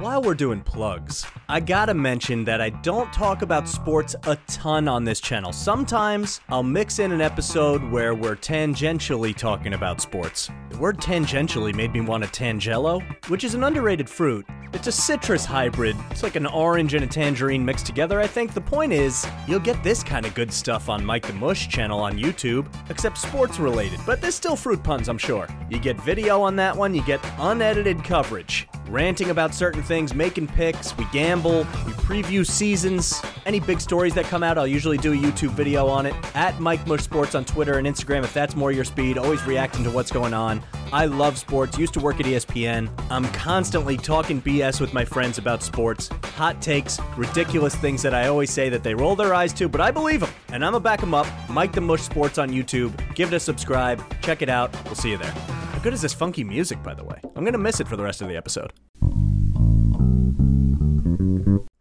[0.00, 4.88] While we're doing plugs, I gotta mention that I don't talk about sports a ton
[4.88, 5.52] on this channel.
[5.52, 10.48] Sometimes I'll mix in an episode where we're tangentially talking about sports.
[10.70, 14.46] The word tangentially made me want a tangelo, which is an underrated fruit.
[14.72, 15.96] It's a citrus hybrid.
[16.10, 18.54] It's like an orange and a tangerine mixed together, I think.
[18.54, 22.00] The point is, you'll get this kind of good stuff on Mike the Mush channel
[22.00, 23.98] on YouTube, except sports related.
[24.06, 25.48] But there's still fruit puns, I'm sure.
[25.68, 30.48] You get video on that one, you get unedited coverage ranting about certain things, making
[30.48, 33.22] picks, we gamble, we preview seasons.
[33.46, 36.14] Any big stories that come out, I'll usually do a YouTube video on it.
[36.34, 39.84] At Mike Mush Sports on Twitter and Instagram if that's more your speed, always reacting
[39.84, 40.62] to what's going on.
[40.92, 42.90] I love sports, used to work at ESPN.
[43.10, 48.28] I'm constantly talking BS with my friends about sports, hot takes, ridiculous things that I
[48.28, 50.30] always say that they roll their eyes to, but I believe them.
[50.48, 51.26] And I'm gonna back them up.
[51.48, 52.92] Mike the Mush Sports on YouTube.
[53.14, 54.70] Give it a subscribe, check it out.
[54.84, 55.30] We'll see you there.
[55.30, 57.18] How good is this funky music, by the way?
[57.34, 58.72] I'm gonna miss it for the rest of the episode.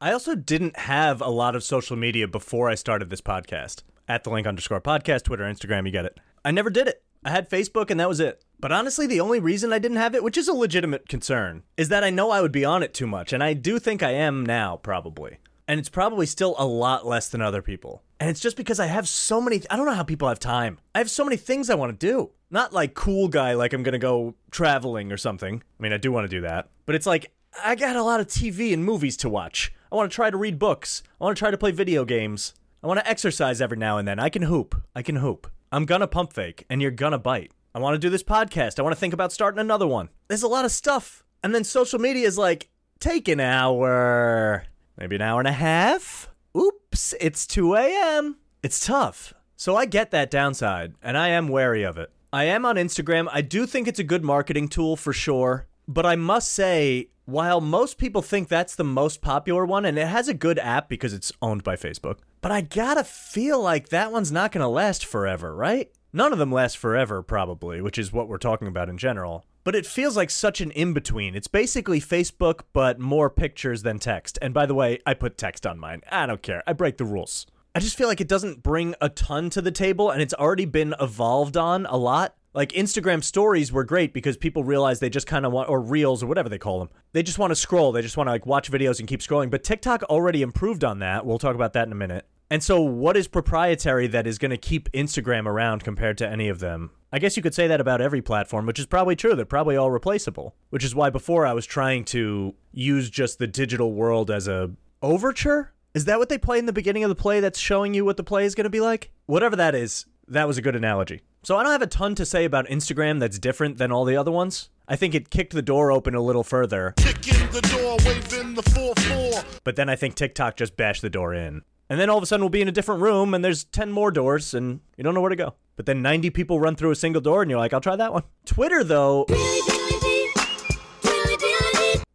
[0.02, 3.84] I also didn't have a lot of social media before I started this podcast.
[4.08, 6.18] At the link underscore podcast, Twitter, Instagram, you get it.
[6.46, 7.04] I never did it.
[7.23, 8.43] I had Facebook and that was it.
[8.60, 11.89] But honestly, the only reason I didn't have it, which is a legitimate concern, is
[11.89, 13.34] that I know I would be on it too much.
[13.34, 15.38] And I do think I am now, probably.
[15.67, 18.03] And it's probably still a lot less than other people.
[18.19, 20.79] And it's just because I have so many, I don't know how people have time.
[20.93, 22.32] I have so many things I want to do.
[22.51, 25.62] Not like cool guy, like I'm to go traveling or something.
[25.79, 26.69] I mean, I do want to do that.
[26.86, 27.32] But it's like,
[27.63, 29.71] I got a lot of TV and movies to watch.
[29.91, 31.03] I want to try to read books.
[31.19, 32.53] I want to try to play video games.
[32.84, 34.19] I want to exercise every now and then.
[34.19, 34.75] I can hoop.
[34.95, 35.51] I can hoop.
[35.71, 37.51] I'm gonna pump fake, and you're gonna bite.
[37.75, 38.79] I want to do this podcast.
[38.79, 40.10] I want to think about starting another one.
[40.27, 41.23] There's a lot of stuff.
[41.43, 44.65] And then social media is like, take an hour,
[44.97, 46.29] maybe an hour and a half.
[46.58, 48.38] Oops, it's 2 a.m.
[48.63, 49.34] It's tough.
[49.55, 52.12] So I get that downside, and I am wary of it.
[52.34, 53.27] I am on Instagram.
[53.32, 55.67] I do think it's a good marketing tool for sure.
[55.88, 60.08] But I must say, while most people think that's the most popular one, and it
[60.08, 64.12] has a good app because it's owned by Facebook, but I gotta feel like that
[64.12, 65.92] one's not gonna last forever, right?
[66.12, 69.46] None of them last forever, probably, which is what we're talking about in general.
[69.63, 71.36] But it feels like such an in between.
[71.36, 74.39] It's basically Facebook, but more pictures than text.
[74.42, 76.02] And by the way, I put text on mine.
[76.10, 76.63] I don't care.
[76.65, 77.46] I break the rules.
[77.76, 80.65] I just feel like it doesn't bring a ton to the table, and it's already
[80.65, 82.36] been evolved on a lot.
[82.60, 86.22] Like Instagram stories were great because people realize they just kind of want, or reels
[86.22, 86.89] or whatever they call them.
[87.13, 87.93] They just want to scroll.
[87.93, 89.50] They just want to like watch videos and keep scrolling.
[89.50, 91.26] But TikTok already improved on that.
[91.26, 92.28] We'll talk about that in a minute.
[92.50, 96.50] And so, what is proprietary that is going to keep Instagram around compared to any
[96.50, 96.91] of them?
[97.13, 99.36] I guess you could say that about every platform, which is probably true.
[99.36, 100.54] They're probably all replaceable.
[100.69, 104.72] Which is why before I was trying to use just the digital world as a
[105.02, 105.72] overture.
[105.93, 108.17] Is that what they play in the beginning of the play that's showing you what
[108.17, 109.12] the play is going to be like?
[109.28, 111.22] Whatever that is, that was a good analogy.
[111.41, 114.17] So I don't have a ton to say about Instagram that's different than all the
[114.17, 114.69] other ones.
[114.89, 116.93] I think it kicked the door open a little further.
[116.97, 119.60] The door, waving the 4-4.
[119.63, 121.62] But then I think TikTok just bashed the door in.
[121.89, 123.91] And then all of a sudden we'll be in a different room and there's 10
[123.91, 125.56] more doors and you don't know where to go.
[125.78, 128.12] But then 90 people run through a single door and you're like, I'll try that
[128.12, 128.23] one.
[128.45, 129.25] Twitter, though,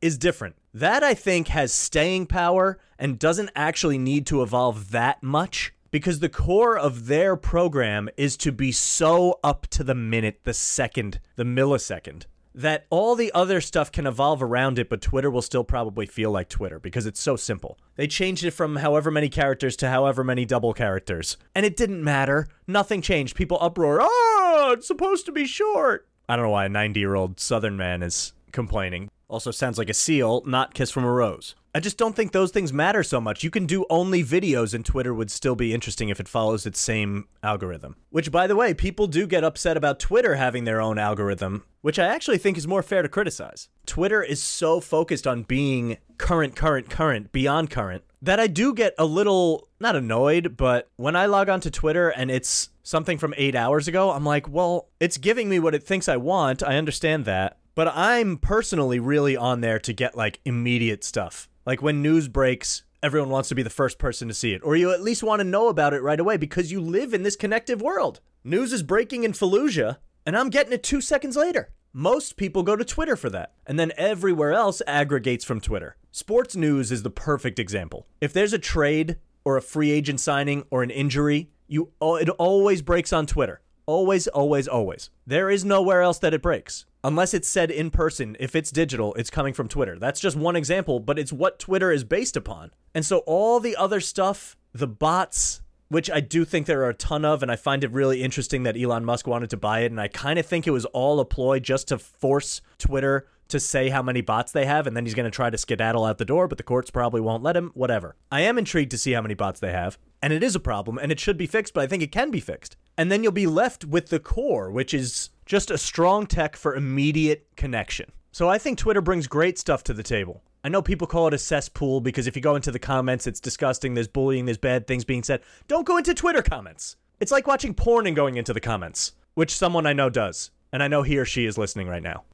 [0.02, 0.56] is different.
[0.74, 6.18] That I think has staying power and doesn't actually need to evolve that much because
[6.18, 11.20] the core of their program is to be so up to the minute, the second,
[11.36, 15.62] the millisecond that all the other stuff can evolve around it, but Twitter will still
[15.62, 17.78] probably feel like Twitter because it's so simple.
[17.94, 21.36] They changed it from however many characters to however many double characters.
[21.54, 22.48] And it didn't matter.
[22.66, 23.36] Nothing changed.
[23.36, 26.08] People uproar, oh, it's supposed to be short.
[26.28, 29.10] I don't know why a 90 year old Southern man is complaining.
[29.28, 31.54] Also sounds like a seal, not Kiss from a Rose.
[31.76, 33.42] I just don't think those things matter so much.
[33.42, 36.78] You can do only videos, and Twitter would still be interesting if it follows its
[36.78, 37.96] same algorithm.
[38.10, 41.98] Which, by the way, people do get upset about Twitter having their own algorithm, which
[41.98, 43.70] I actually think is more fair to criticize.
[43.86, 48.94] Twitter is so focused on being current, current, current, beyond current, that I do get
[48.96, 53.34] a little, not annoyed, but when I log on to Twitter and it's something from
[53.36, 56.62] eight hours ago, I'm like, well, it's giving me what it thinks I want.
[56.62, 57.58] I understand that.
[57.74, 61.48] But I'm personally really on there to get like immediate stuff.
[61.66, 64.76] Like when news breaks, everyone wants to be the first person to see it, or
[64.76, 67.36] you at least want to know about it right away because you live in this
[67.36, 68.20] connective world.
[68.44, 69.96] News is breaking in Fallujah,
[70.26, 71.70] and I'm getting it two seconds later.
[71.94, 75.96] Most people go to Twitter for that, and then everywhere else aggregates from Twitter.
[76.10, 78.06] Sports news is the perfect example.
[78.20, 82.82] If there's a trade or a free agent signing or an injury, you it always
[82.82, 83.62] breaks on Twitter.
[83.86, 85.08] Always, always, always.
[85.26, 86.84] There is nowhere else that it breaks.
[87.04, 89.98] Unless it's said in person, if it's digital, it's coming from Twitter.
[89.98, 92.70] That's just one example, but it's what Twitter is based upon.
[92.94, 96.94] And so all the other stuff, the bots, which I do think there are a
[96.94, 99.92] ton of, and I find it really interesting that Elon Musk wanted to buy it.
[99.92, 103.60] And I kind of think it was all a ploy just to force Twitter to
[103.60, 106.16] say how many bots they have, and then he's going to try to skedaddle out
[106.16, 107.70] the door, but the courts probably won't let him.
[107.74, 108.16] Whatever.
[108.32, 110.96] I am intrigued to see how many bots they have, and it is a problem,
[110.96, 112.78] and it should be fixed, but I think it can be fixed.
[112.96, 116.74] And then you'll be left with the core, which is just a strong tech for
[116.74, 118.10] immediate connection.
[118.32, 120.42] So I think Twitter brings great stuff to the table.
[120.64, 123.40] I know people call it a cesspool because if you go into the comments, it's
[123.40, 123.94] disgusting.
[123.94, 125.42] There's bullying, there's bad things being said.
[125.68, 126.96] Don't go into Twitter comments.
[127.20, 130.50] It's like watching porn and going into the comments, which someone I know does.
[130.72, 132.24] And I know he or she is listening right now.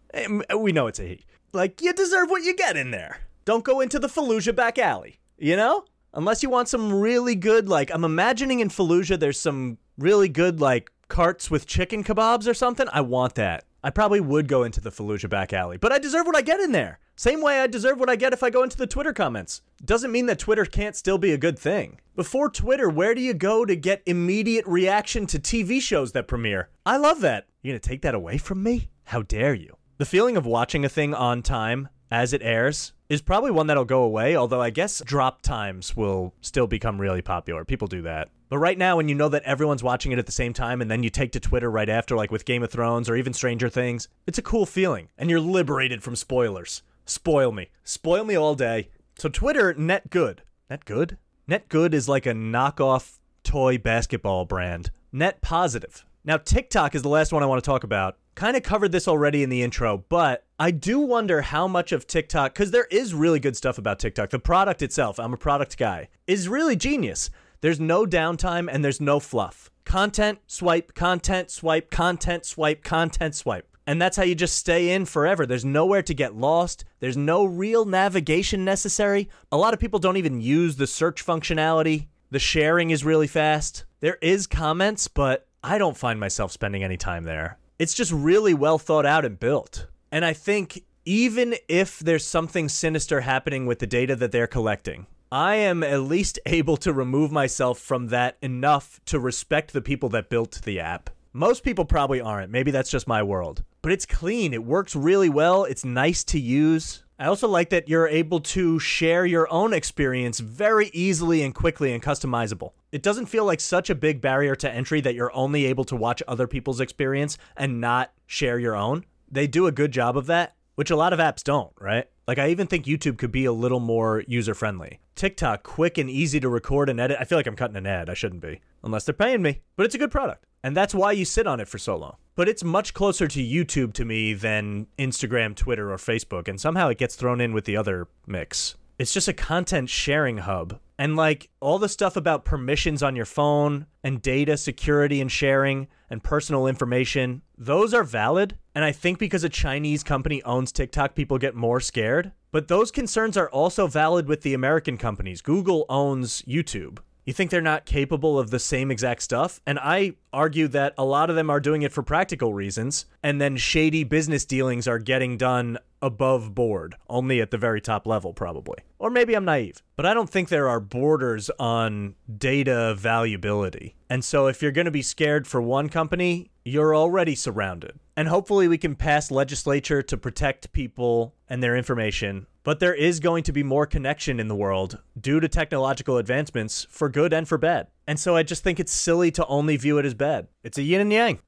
[0.56, 1.26] We know it's a he.
[1.52, 3.20] Like, you deserve what you get in there.
[3.44, 5.84] Don't go into the Fallujah back alley, you know?
[6.14, 10.60] Unless you want some really good, like, I'm imagining in Fallujah there's some really good,
[10.60, 12.86] like, carts with chicken kebabs or something.
[12.90, 13.64] I want that.
[13.82, 16.60] I probably would go into the Fallujah back alley, but I deserve what I get
[16.60, 16.98] in there.
[17.16, 19.60] Same way I deserve what I get if I go into the Twitter comments.
[19.84, 21.98] Doesn't mean that Twitter can't still be a good thing.
[22.16, 26.70] Before Twitter, where do you go to get immediate reaction to TV shows that premiere?
[26.86, 27.46] I love that.
[27.62, 28.90] You're gonna take that away from me?
[29.04, 29.76] How dare you?
[29.98, 33.84] The feeling of watching a thing on time as it airs is probably one that'll
[33.84, 37.64] go away, although I guess drop times will still become really popular.
[37.64, 38.30] People do that.
[38.50, 40.90] But right now, when you know that everyone's watching it at the same time and
[40.90, 43.68] then you take to Twitter right after, like with Game of Thrones or even Stranger
[43.68, 45.08] Things, it's a cool feeling.
[45.16, 46.82] And you're liberated from spoilers.
[47.06, 47.70] Spoil me.
[47.84, 48.88] Spoil me all day.
[49.16, 50.42] So Twitter, net good.
[50.68, 51.16] Net good?
[51.46, 54.90] Net good is like a knockoff toy basketball brand.
[55.12, 56.04] Net positive.
[56.24, 59.06] Now, TikTok is the last one I want to talk about kind of covered this
[59.06, 63.12] already in the intro, but I do wonder how much of TikTok, because there is
[63.12, 64.30] really good stuff about TikTok.
[64.30, 67.30] The product itself, I'm a product guy, is really genius.
[67.60, 69.70] There's no downtime and there's no fluff.
[69.84, 73.66] Content, swipe, content, swipe, content, swipe, content, swipe.
[73.86, 75.46] And that's how you just stay in forever.
[75.46, 76.84] There's nowhere to get lost.
[77.00, 79.28] There's no real navigation necessary.
[79.50, 82.06] A lot of people don't even use the search functionality.
[82.30, 83.84] The sharing is really fast.
[84.00, 88.52] There is comments, but I don't find myself spending any time there it's just really
[88.52, 89.86] well thought out and built.
[90.12, 95.06] And I think even if there's something sinister happening with the data that they're collecting,
[95.32, 100.08] I am at least able to remove myself from that enough to respect the people
[100.10, 101.10] that built the app.
[101.32, 102.50] Most people probably aren't.
[102.50, 103.62] Maybe that's just my world.
[103.82, 104.52] But it's clean.
[104.52, 105.62] It works really well.
[105.62, 107.04] It's nice to use.
[107.20, 111.92] I also like that you're able to share your own experience very easily and quickly
[111.92, 112.72] and customizable.
[112.90, 115.96] It doesn't feel like such a big barrier to entry that you're only able to
[115.96, 119.04] watch other people's experience and not share your own.
[119.30, 122.08] They do a good job of that, which a lot of apps don't, right?
[122.30, 125.00] Like, I even think YouTube could be a little more user friendly.
[125.16, 127.16] TikTok, quick and easy to record and edit.
[127.18, 128.08] I feel like I'm cutting an ad.
[128.08, 129.62] I shouldn't be, unless they're paying me.
[129.74, 130.46] But it's a good product.
[130.62, 132.18] And that's why you sit on it for so long.
[132.36, 136.46] But it's much closer to YouTube to me than Instagram, Twitter, or Facebook.
[136.46, 138.76] And somehow it gets thrown in with the other mix.
[138.96, 140.78] It's just a content sharing hub.
[141.00, 145.88] And like all the stuff about permissions on your phone and data security and sharing
[146.08, 148.56] and personal information, those are valid.
[148.74, 152.32] And I think because a Chinese company owns TikTok, people get more scared.
[152.52, 155.42] But those concerns are also valid with the American companies.
[155.42, 156.98] Google owns YouTube.
[157.26, 159.60] You think they're not capable of the same exact stuff?
[159.66, 163.40] And I argue that a lot of them are doing it for practical reasons, and
[163.40, 168.32] then shady business dealings are getting done above board, only at the very top level,
[168.32, 168.78] probably.
[168.98, 173.94] Or maybe I'm naive, but I don't think there are borders on data valuability.
[174.08, 177.98] And so if you're going to be scared for one company, you're already surrounded.
[178.16, 183.20] And hopefully we can pass legislature to protect people and their information but there is
[183.20, 187.48] going to be more connection in the world due to technological advancements for good and
[187.48, 187.86] for bad.
[188.10, 190.48] And so I just think it's silly to only view it as bad.
[190.64, 191.38] It's a yin and yang.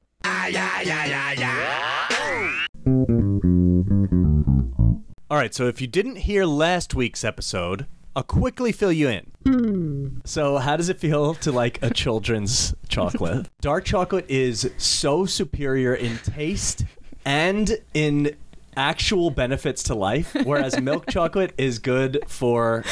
[5.29, 10.21] All right, so if you didn't hear last week's episode, I'll quickly fill you in.
[10.23, 13.49] So, how does it feel to like a children's chocolate?
[13.59, 16.85] Dark chocolate is so superior in taste
[17.25, 18.37] and in
[18.77, 22.85] actual benefits to life, whereas milk chocolate is good for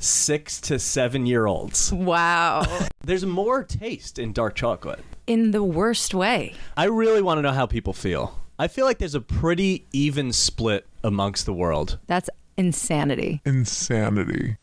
[0.00, 1.92] six to seven year olds.
[1.92, 2.64] Wow.
[3.04, 5.04] There's more taste in dark chocolate.
[5.26, 6.54] In the worst way.
[6.76, 8.40] I really want to know how people feel.
[8.58, 11.98] I feel like there's a pretty even split amongst the world.
[12.08, 12.28] That's
[12.60, 13.40] Insanity.
[13.46, 14.58] Insanity.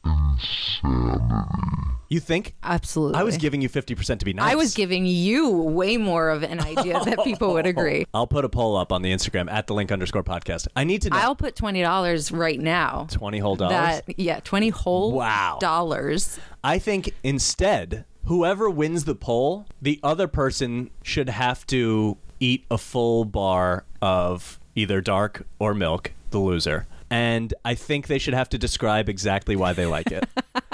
[2.09, 2.53] You think?
[2.63, 3.19] Absolutely.
[3.19, 4.51] I was giving you 50% to be nice.
[4.51, 8.05] I was giving you way more of an idea that people would agree.
[8.13, 10.67] I'll put a poll up on the Instagram at the link underscore podcast.
[10.75, 13.07] I need to know I'll put twenty dollars right now.
[13.09, 14.01] 20 whole dollars.
[14.05, 15.57] That yeah, twenty whole Wow.
[15.59, 16.39] dollars.
[16.63, 22.77] I think instead, whoever wins the poll, the other person should have to eat a
[22.77, 26.85] full bar of either dark or milk, the loser.
[27.09, 30.27] And I think they should have to describe exactly why they like it,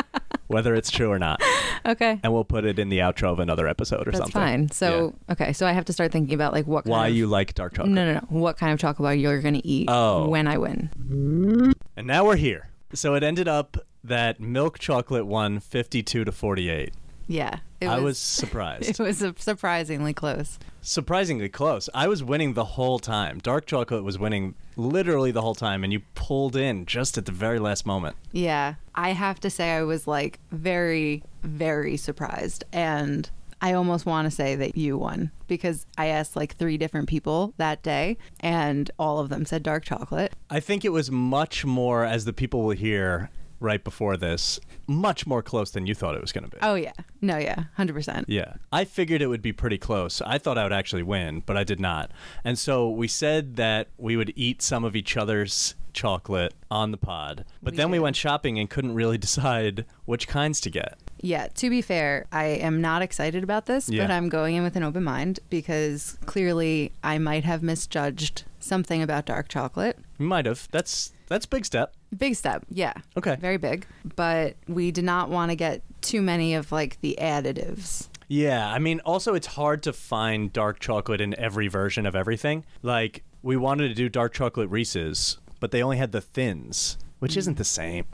[0.47, 1.41] whether it's true or not.
[1.85, 2.19] Okay.
[2.23, 4.33] And we'll put it in the outro of another episode or That's something.
[4.33, 4.69] fine.
[4.71, 7.27] So okay, so I have to start thinking about like what kind why of, you
[7.27, 7.93] like dark chocolate.
[7.93, 8.25] No, no, no.
[8.29, 10.27] What kind of chocolate bar you're gonna eat Oh.
[10.27, 11.73] when I win?
[11.95, 12.69] And now we're here.
[12.93, 16.93] So it ended up that milk chocolate won 52 to 48.
[17.27, 17.59] Yeah.
[17.81, 18.89] It I was surprised.
[18.89, 20.57] It was surprisingly close.
[20.81, 21.89] surprisingly close.
[21.93, 23.39] I was winning the whole time.
[23.39, 27.31] Dark chocolate was winning literally the whole time, and you pulled in just at the
[27.31, 28.15] very last moment.
[28.31, 28.75] Yeah.
[28.95, 32.63] I have to say I was like very, very surprised.
[32.73, 33.29] And
[33.61, 37.53] I almost want to say that you won because I asked like three different people
[37.57, 40.33] that day and all of them said dark chocolate.
[40.49, 43.29] I think it was much more, as the people will hear
[43.63, 46.57] right before this, much more close than you thought it was going to be.
[46.61, 46.91] Oh, yeah.
[47.21, 47.63] No, yeah.
[47.79, 48.25] 100%.
[48.27, 48.55] Yeah.
[48.71, 50.21] I figured it would be pretty close.
[50.21, 52.11] I thought I would actually win, but I did not.
[52.43, 56.97] And so we said that we would eat some of each other's chocolate on the
[56.97, 57.45] pod.
[57.61, 60.97] But We then we went shopping and couldn't really decide which kinds to get.
[61.21, 64.03] Yeah, to be fair, I am not excited about this, Yeah.
[64.03, 69.01] but I'm going in with an open mind because clearly I might have misjudged something
[69.01, 69.99] about dark chocolate.
[70.17, 70.67] We might have.
[70.71, 71.93] That's that's a big step.
[72.17, 72.93] Big step, yeah.
[73.17, 73.35] Okay.
[73.37, 73.85] Very big.
[74.15, 78.07] But we did not want to get too many of like the additives.
[78.27, 82.65] Yeah, I mean, also it's hard to find dark chocolate in every version of everything.
[82.81, 87.37] Like we wanted to do dark chocolate Reese's, but they only had the thins, which
[87.37, 88.05] isn't the same.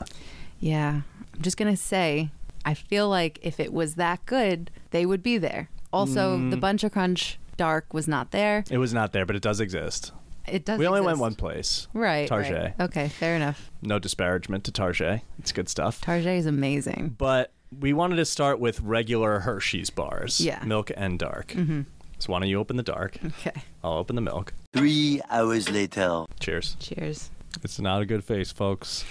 [0.60, 1.02] Yeah.
[1.34, 2.32] I'm just going to say,
[2.66, 5.70] I feel like if it was that good, they would be there.
[5.94, 6.62] Also, the Mm.
[6.62, 8.64] Buncha Crunch Dark was not there.
[8.70, 10.12] It was not there, but it does exist.
[10.48, 11.22] It does we only went exist.
[11.22, 11.88] one place.
[11.94, 12.28] Right.
[12.28, 12.74] Target.
[12.78, 12.86] right.
[12.86, 13.70] Okay, fair enough.
[13.82, 15.22] No disparagement to Target.
[15.38, 16.02] It's good stuff.
[16.02, 17.16] Target is amazing.
[17.18, 20.40] But we wanted to start with regular Hershey's bars.
[20.42, 20.64] Yeah.
[20.64, 21.50] Milk and dark.
[21.50, 21.82] Mm-hmm.
[22.20, 23.18] So why don't you open the dark?
[23.24, 23.62] Okay.
[23.84, 24.54] I'll open the milk.
[24.74, 26.26] Three hours later.
[26.40, 26.76] Cheers.
[26.80, 27.32] Cheers.
[27.64, 29.06] It's not a good face, folks.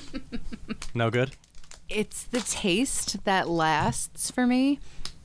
[0.94, 1.32] no good?
[1.88, 4.78] It's the taste that lasts for me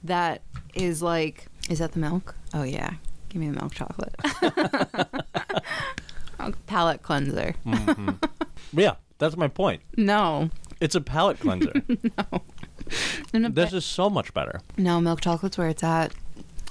[0.04, 0.42] that
[0.74, 2.36] is like is that the milk?
[2.54, 2.94] Oh yeah.
[3.34, 4.16] Give me the milk chocolate.
[6.40, 7.56] Oh, Palate cleanser.
[7.66, 8.10] Mm-hmm.
[8.80, 9.82] Yeah, that's my point.
[9.98, 10.50] No.
[10.82, 11.72] It's a palate cleanser.
[13.34, 14.60] No, this is so much better.
[14.78, 16.12] no, milk chocolate's where it's at.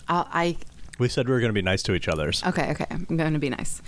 [0.09, 0.57] I'll, I
[0.99, 2.45] We said we were going to be nice to each other's.
[2.45, 2.87] okay, okay.
[2.91, 3.81] I'm going to be nice.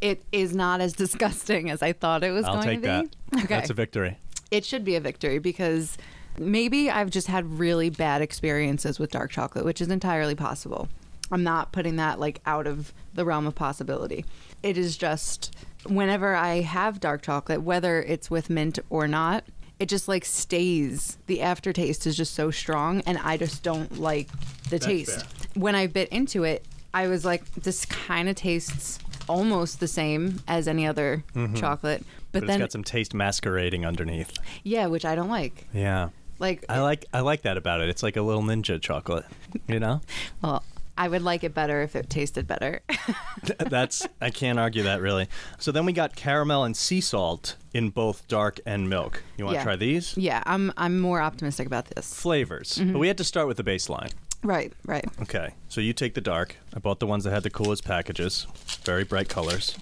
[0.00, 3.04] It is not as disgusting as I thought it was I'll going take to that.
[3.30, 3.38] be.
[3.38, 3.46] Okay.
[3.46, 4.18] That's a victory.
[4.50, 5.96] it should be a victory because
[6.38, 10.88] maybe I've just had really bad experiences with dark chocolate, which is entirely possible.
[11.30, 14.24] I'm not putting that like out of the realm of possibility.
[14.62, 15.54] It is just
[15.86, 19.44] whenever I have dark chocolate, whether it's with mint or not,
[19.78, 21.18] it just like stays.
[21.26, 24.28] The aftertaste is just so strong and I just don't like
[24.70, 25.24] the taste.
[25.54, 28.98] When I bit into it, I was like this kind of tastes
[29.28, 32.02] almost the same as any other chocolate.
[32.02, 32.10] Mm-hmm.
[32.32, 34.32] But, But, it's then got some taste masquerading underneath.
[34.62, 35.66] yeah, which I don't like.
[35.72, 36.10] Yeah.
[36.38, 37.88] Like, I like I like that about it.
[37.88, 39.24] It's like a little ninja chocolate,
[39.68, 40.00] you know?
[40.42, 40.64] well,
[40.96, 42.80] I would like it better if it tasted better.
[43.58, 45.28] That's I can't argue that really.
[45.58, 49.22] So then we got caramel and sea salt in both dark and milk.
[49.36, 49.64] You want to Yeah.
[49.64, 50.16] try these?
[50.16, 52.14] yeah, I'm I'm more optimistic about this.
[52.14, 52.78] Flavors.
[52.78, 52.92] Mm-hmm.
[52.92, 54.12] But we had to start with the baseline.
[54.42, 55.06] Right, right.
[55.22, 55.54] Okay.
[55.68, 56.56] So you take the dark.
[56.74, 58.46] I bought the ones that had the coolest packages.
[58.84, 59.76] Very bright colors.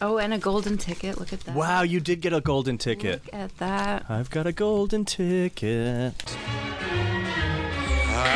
[0.00, 1.18] Oh, and a golden ticket.
[1.18, 1.54] Look at that.
[1.54, 3.24] Wow, you did get a golden ticket.
[3.24, 4.04] Look at that.
[4.10, 6.36] I've got a golden ticket.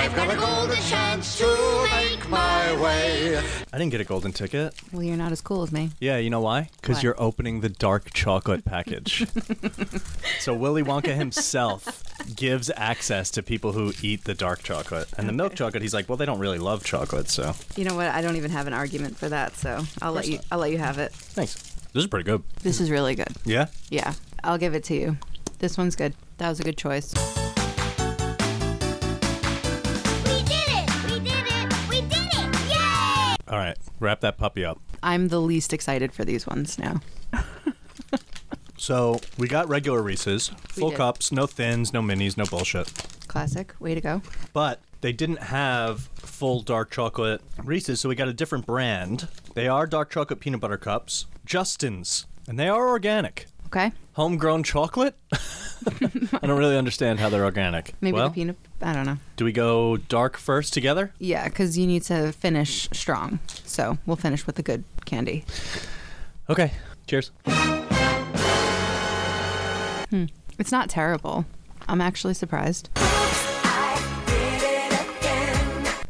[0.06, 3.38] I've got a golden chance to make my way.
[3.72, 4.72] I didn't get a golden ticket.
[4.92, 5.90] Well, you're not as cool as me.
[5.98, 6.70] Yeah, you know why?
[6.80, 7.02] Because Why?
[7.02, 9.26] you're opening the dark chocolate package.
[10.38, 12.04] so Willy Wonka himself
[12.36, 15.08] gives access to people who eat the dark chocolate.
[15.18, 17.96] And the milk chocolate, he's like, well, they don't really love chocolate, so You know
[17.96, 18.06] what?
[18.06, 20.38] I don't even have an argument for that, so I'll let you.
[20.52, 21.12] I'll let you have it.
[21.12, 21.56] thanks.
[21.94, 22.44] This is pretty good.
[22.62, 23.32] This is really good.
[23.44, 23.66] Yeah?
[23.90, 25.16] Yeah, I'll give it to you.
[25.58, 26.14] This one's good.
[26.38, 27.12] That was a good choice.
[33.48, 34.80] All right, wrap that puppy up.
[35.02, 37.00] I'm the least excited for these ones now.
[38.78, 40.98] So we got regular Reese's, full did.
[40.98, 42.92] cups, no thins, no minis, no bullshit.
[43.26, 43.74] Classic.
[43.80, 44.22] Way to go.
[44.52, 49.28] But they didn't have full dark chocolate Reese's, so we got a different brand.
[49.54, 53.46] They are dark chocolate peanut butter cups, Justin's, and they are organic.
[53.66, 53.92] Okay.
[54.14, 55.16] Homegrown chocolate?
[55.32, 57.94] I don't really understand how they're organic.
[58.00, 58.56] Maybe well, the peanut.
[58.80, 59.18] I don't know.
[59.36, 61.12] do we go dark first together?
[61.18, 63.40] Yeah, because you need to finish strong.
[63.64, 65.44] So we'll finish with the good candy.
[66.48, 66.72] Okay.
[67.06, 67.30] Cheers.
[70.10, 70.26] Hmm.
[70.58, 71.44] It's not terrible.
[71.88, 72.88] I'm actually surprised.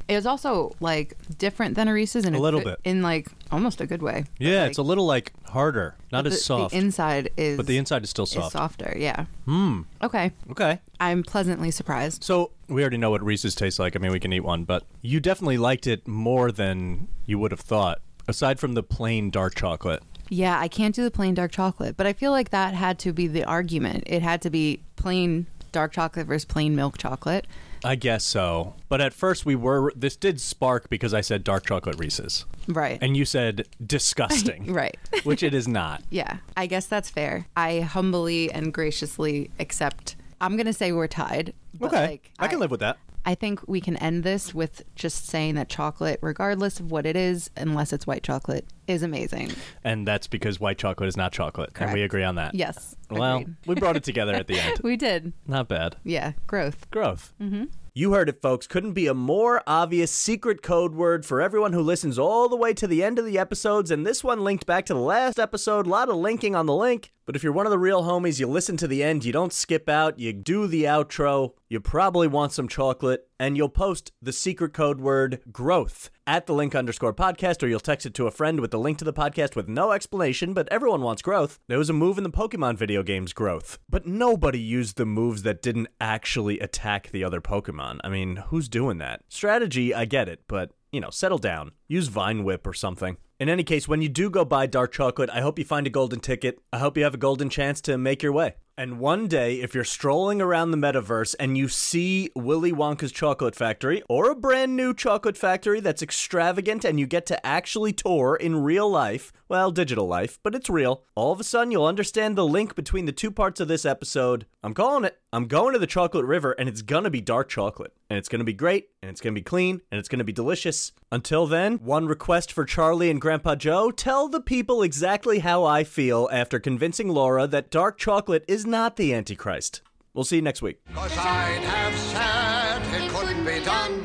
[0.08, 2.90] It was also like different than a Reese's in A little good- bit.
[2.90, 4.24] in like almost a good way.
[4.38, 7.66] Yeah, Like, it's a little like harder, not the, as soft, The inside is, but
[7.66, 8.52] the inside is still is soft.
[8.52, 8.94] softer.
[8.96, 9.26] Yeah.
[9.46, 9.82] Hmm.
[10.02, 10.30] Okay.
[10.50, 10.80] Okay.
[11.00, 12.22] I'm pleasantly surprised.
[12.22, 13.96] So we already know what Reese's tastes like.
[13.96, 17.50] I mean, we can eat one, but you definitely liked it more than you would
[17.50, 18.00] have thought.
[18.28, 20.02] Aside from the plain dark chocolate.
[20.28, 23.12] Yeah, I can't do the plain dark chocolate, but I feel like that had to
[23.12, 24.04] be the argument.
[24.06, 27.46] It had to be plain dark chocolate versus plain milk chocolate.
[27.86, 28.74] I guess so.
[28.88, 32.44] But at first we were this did spark because I said dark chocolate Reese's.
[32.66, 32.98] Right.
[33.00, 34.72] And you said disgusting.
[34.72, 34.98] right.
[35.22, 36.02] Which it is not.
[36.10, 37.46] Yeah, I guess that's fair.
[37.56, 40.16] I humbly and graciously accept.
[40.40, 41.54] I'm gonna say we're tied.
[41.80, 42.06] Okay.
[42.06, 42.98] like, I can live with that.
[43.26, 47.16] I think we can end this with just saying that chocolate, regardless of what it
[47.16, 49.50] is, unless it's white chocolate, is amazing.
[49.82, 51.74] And that's because white chocolate is not chocolate.
[51.74, 51.90] Correct.
[51.90, 52.54] And we agree on that.
[52.54, 52.94] Yes.
[53.10, 53.56] Well, agreed.
[53.66, 54.80] we brought it together at the end.
[54.84, 55.32] we did.
[55.46, 55.96] Not bad.
[56.04, 56.88] Yeah, growth.
[56.92, 57.34] Growth.
[57.40, 57.64] Mm-hmm.
[57.94, 58.66] You heard it, folks.
[58.66, 62.74] Couldn't be a more obvious secret code word for everyone who listens all the way
[62.74, 63.90] to the end of the episodes.
[63.90, 65.86] And this one linked back to the last episode.
[65.86, 67.14] A lot of linking on the link.
[67.24, 69.52] But if you're one of the real homies, you listen to the end, you don't
[69.52, 74.32] skip out, you do the outro, you probably want some chocolate, and you'll post the
[74.32, 78.30] secret code word growth at the link underscore podcast, or you'll text it to a
[78.30, 81.58] friend with the link to the podcast with no explanation, but everyone wants growth.
[81.68, 85.42] There was a move in the Pokemon video games, growth, but nobody used the moves
[85.42, 87.98] that didn't actually attack the other Pokemon.
[88.04, 89.22] I mean, who's doing that?
[89.28, 91.72] Strategy, I get it, but, you know, settle down.
[91.88, 93.16] Use Vine Whip or something.
[93.38, 95.90] In any case, when you do go buy dark chocolate, I hope you find a
[95.90, 96.58] golden ticket.
[96.72, 98.54] I hope you have a golden chance to make your way.
[98.78, 103.56] And one day, if you're strolling around the metaverse and you see Willy Wonka's chocolate
[103.56, 108.36] factory or a brand new chocolate factory that's extravagant and you get to actually tour
[108.36, 112.36] in real life, well, digital life, but it's real, all of a sudden you'll understand
[112.36, 114.44] the link between the two parts of this episode.
[114.62, 115.20] I'm calling it.
[115.32, 117.94] I'm going to the chocolate river and it's gonna be dark chocolate.
[118.08, 120.92] And it's gonna be great, and it's gonna be clean, and it's gonna be delicious.
[121.10, 125.82] Until then, one request for Charlie and Grandpa Joe tell the people exactly how I
[125.82, 129.80] feel after convincing Laura that dark chocolate is not the Antichrist.
[130.14, 130.78] We'll see you next week.
[130.94, 134.02] Cause I'd have said it couldn't be done,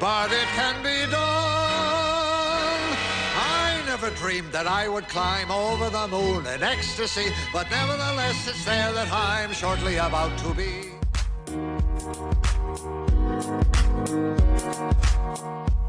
[0.00, 1.20] but it can be done.
[3.36, 8.64] I never dreamed that I would climb over the moon in ecstasy, but nevertheless it's
[8.64, 10.90] there that I'm shortly about to be.
[12.76, 12.88] Thank
[14.08, 15.83] you.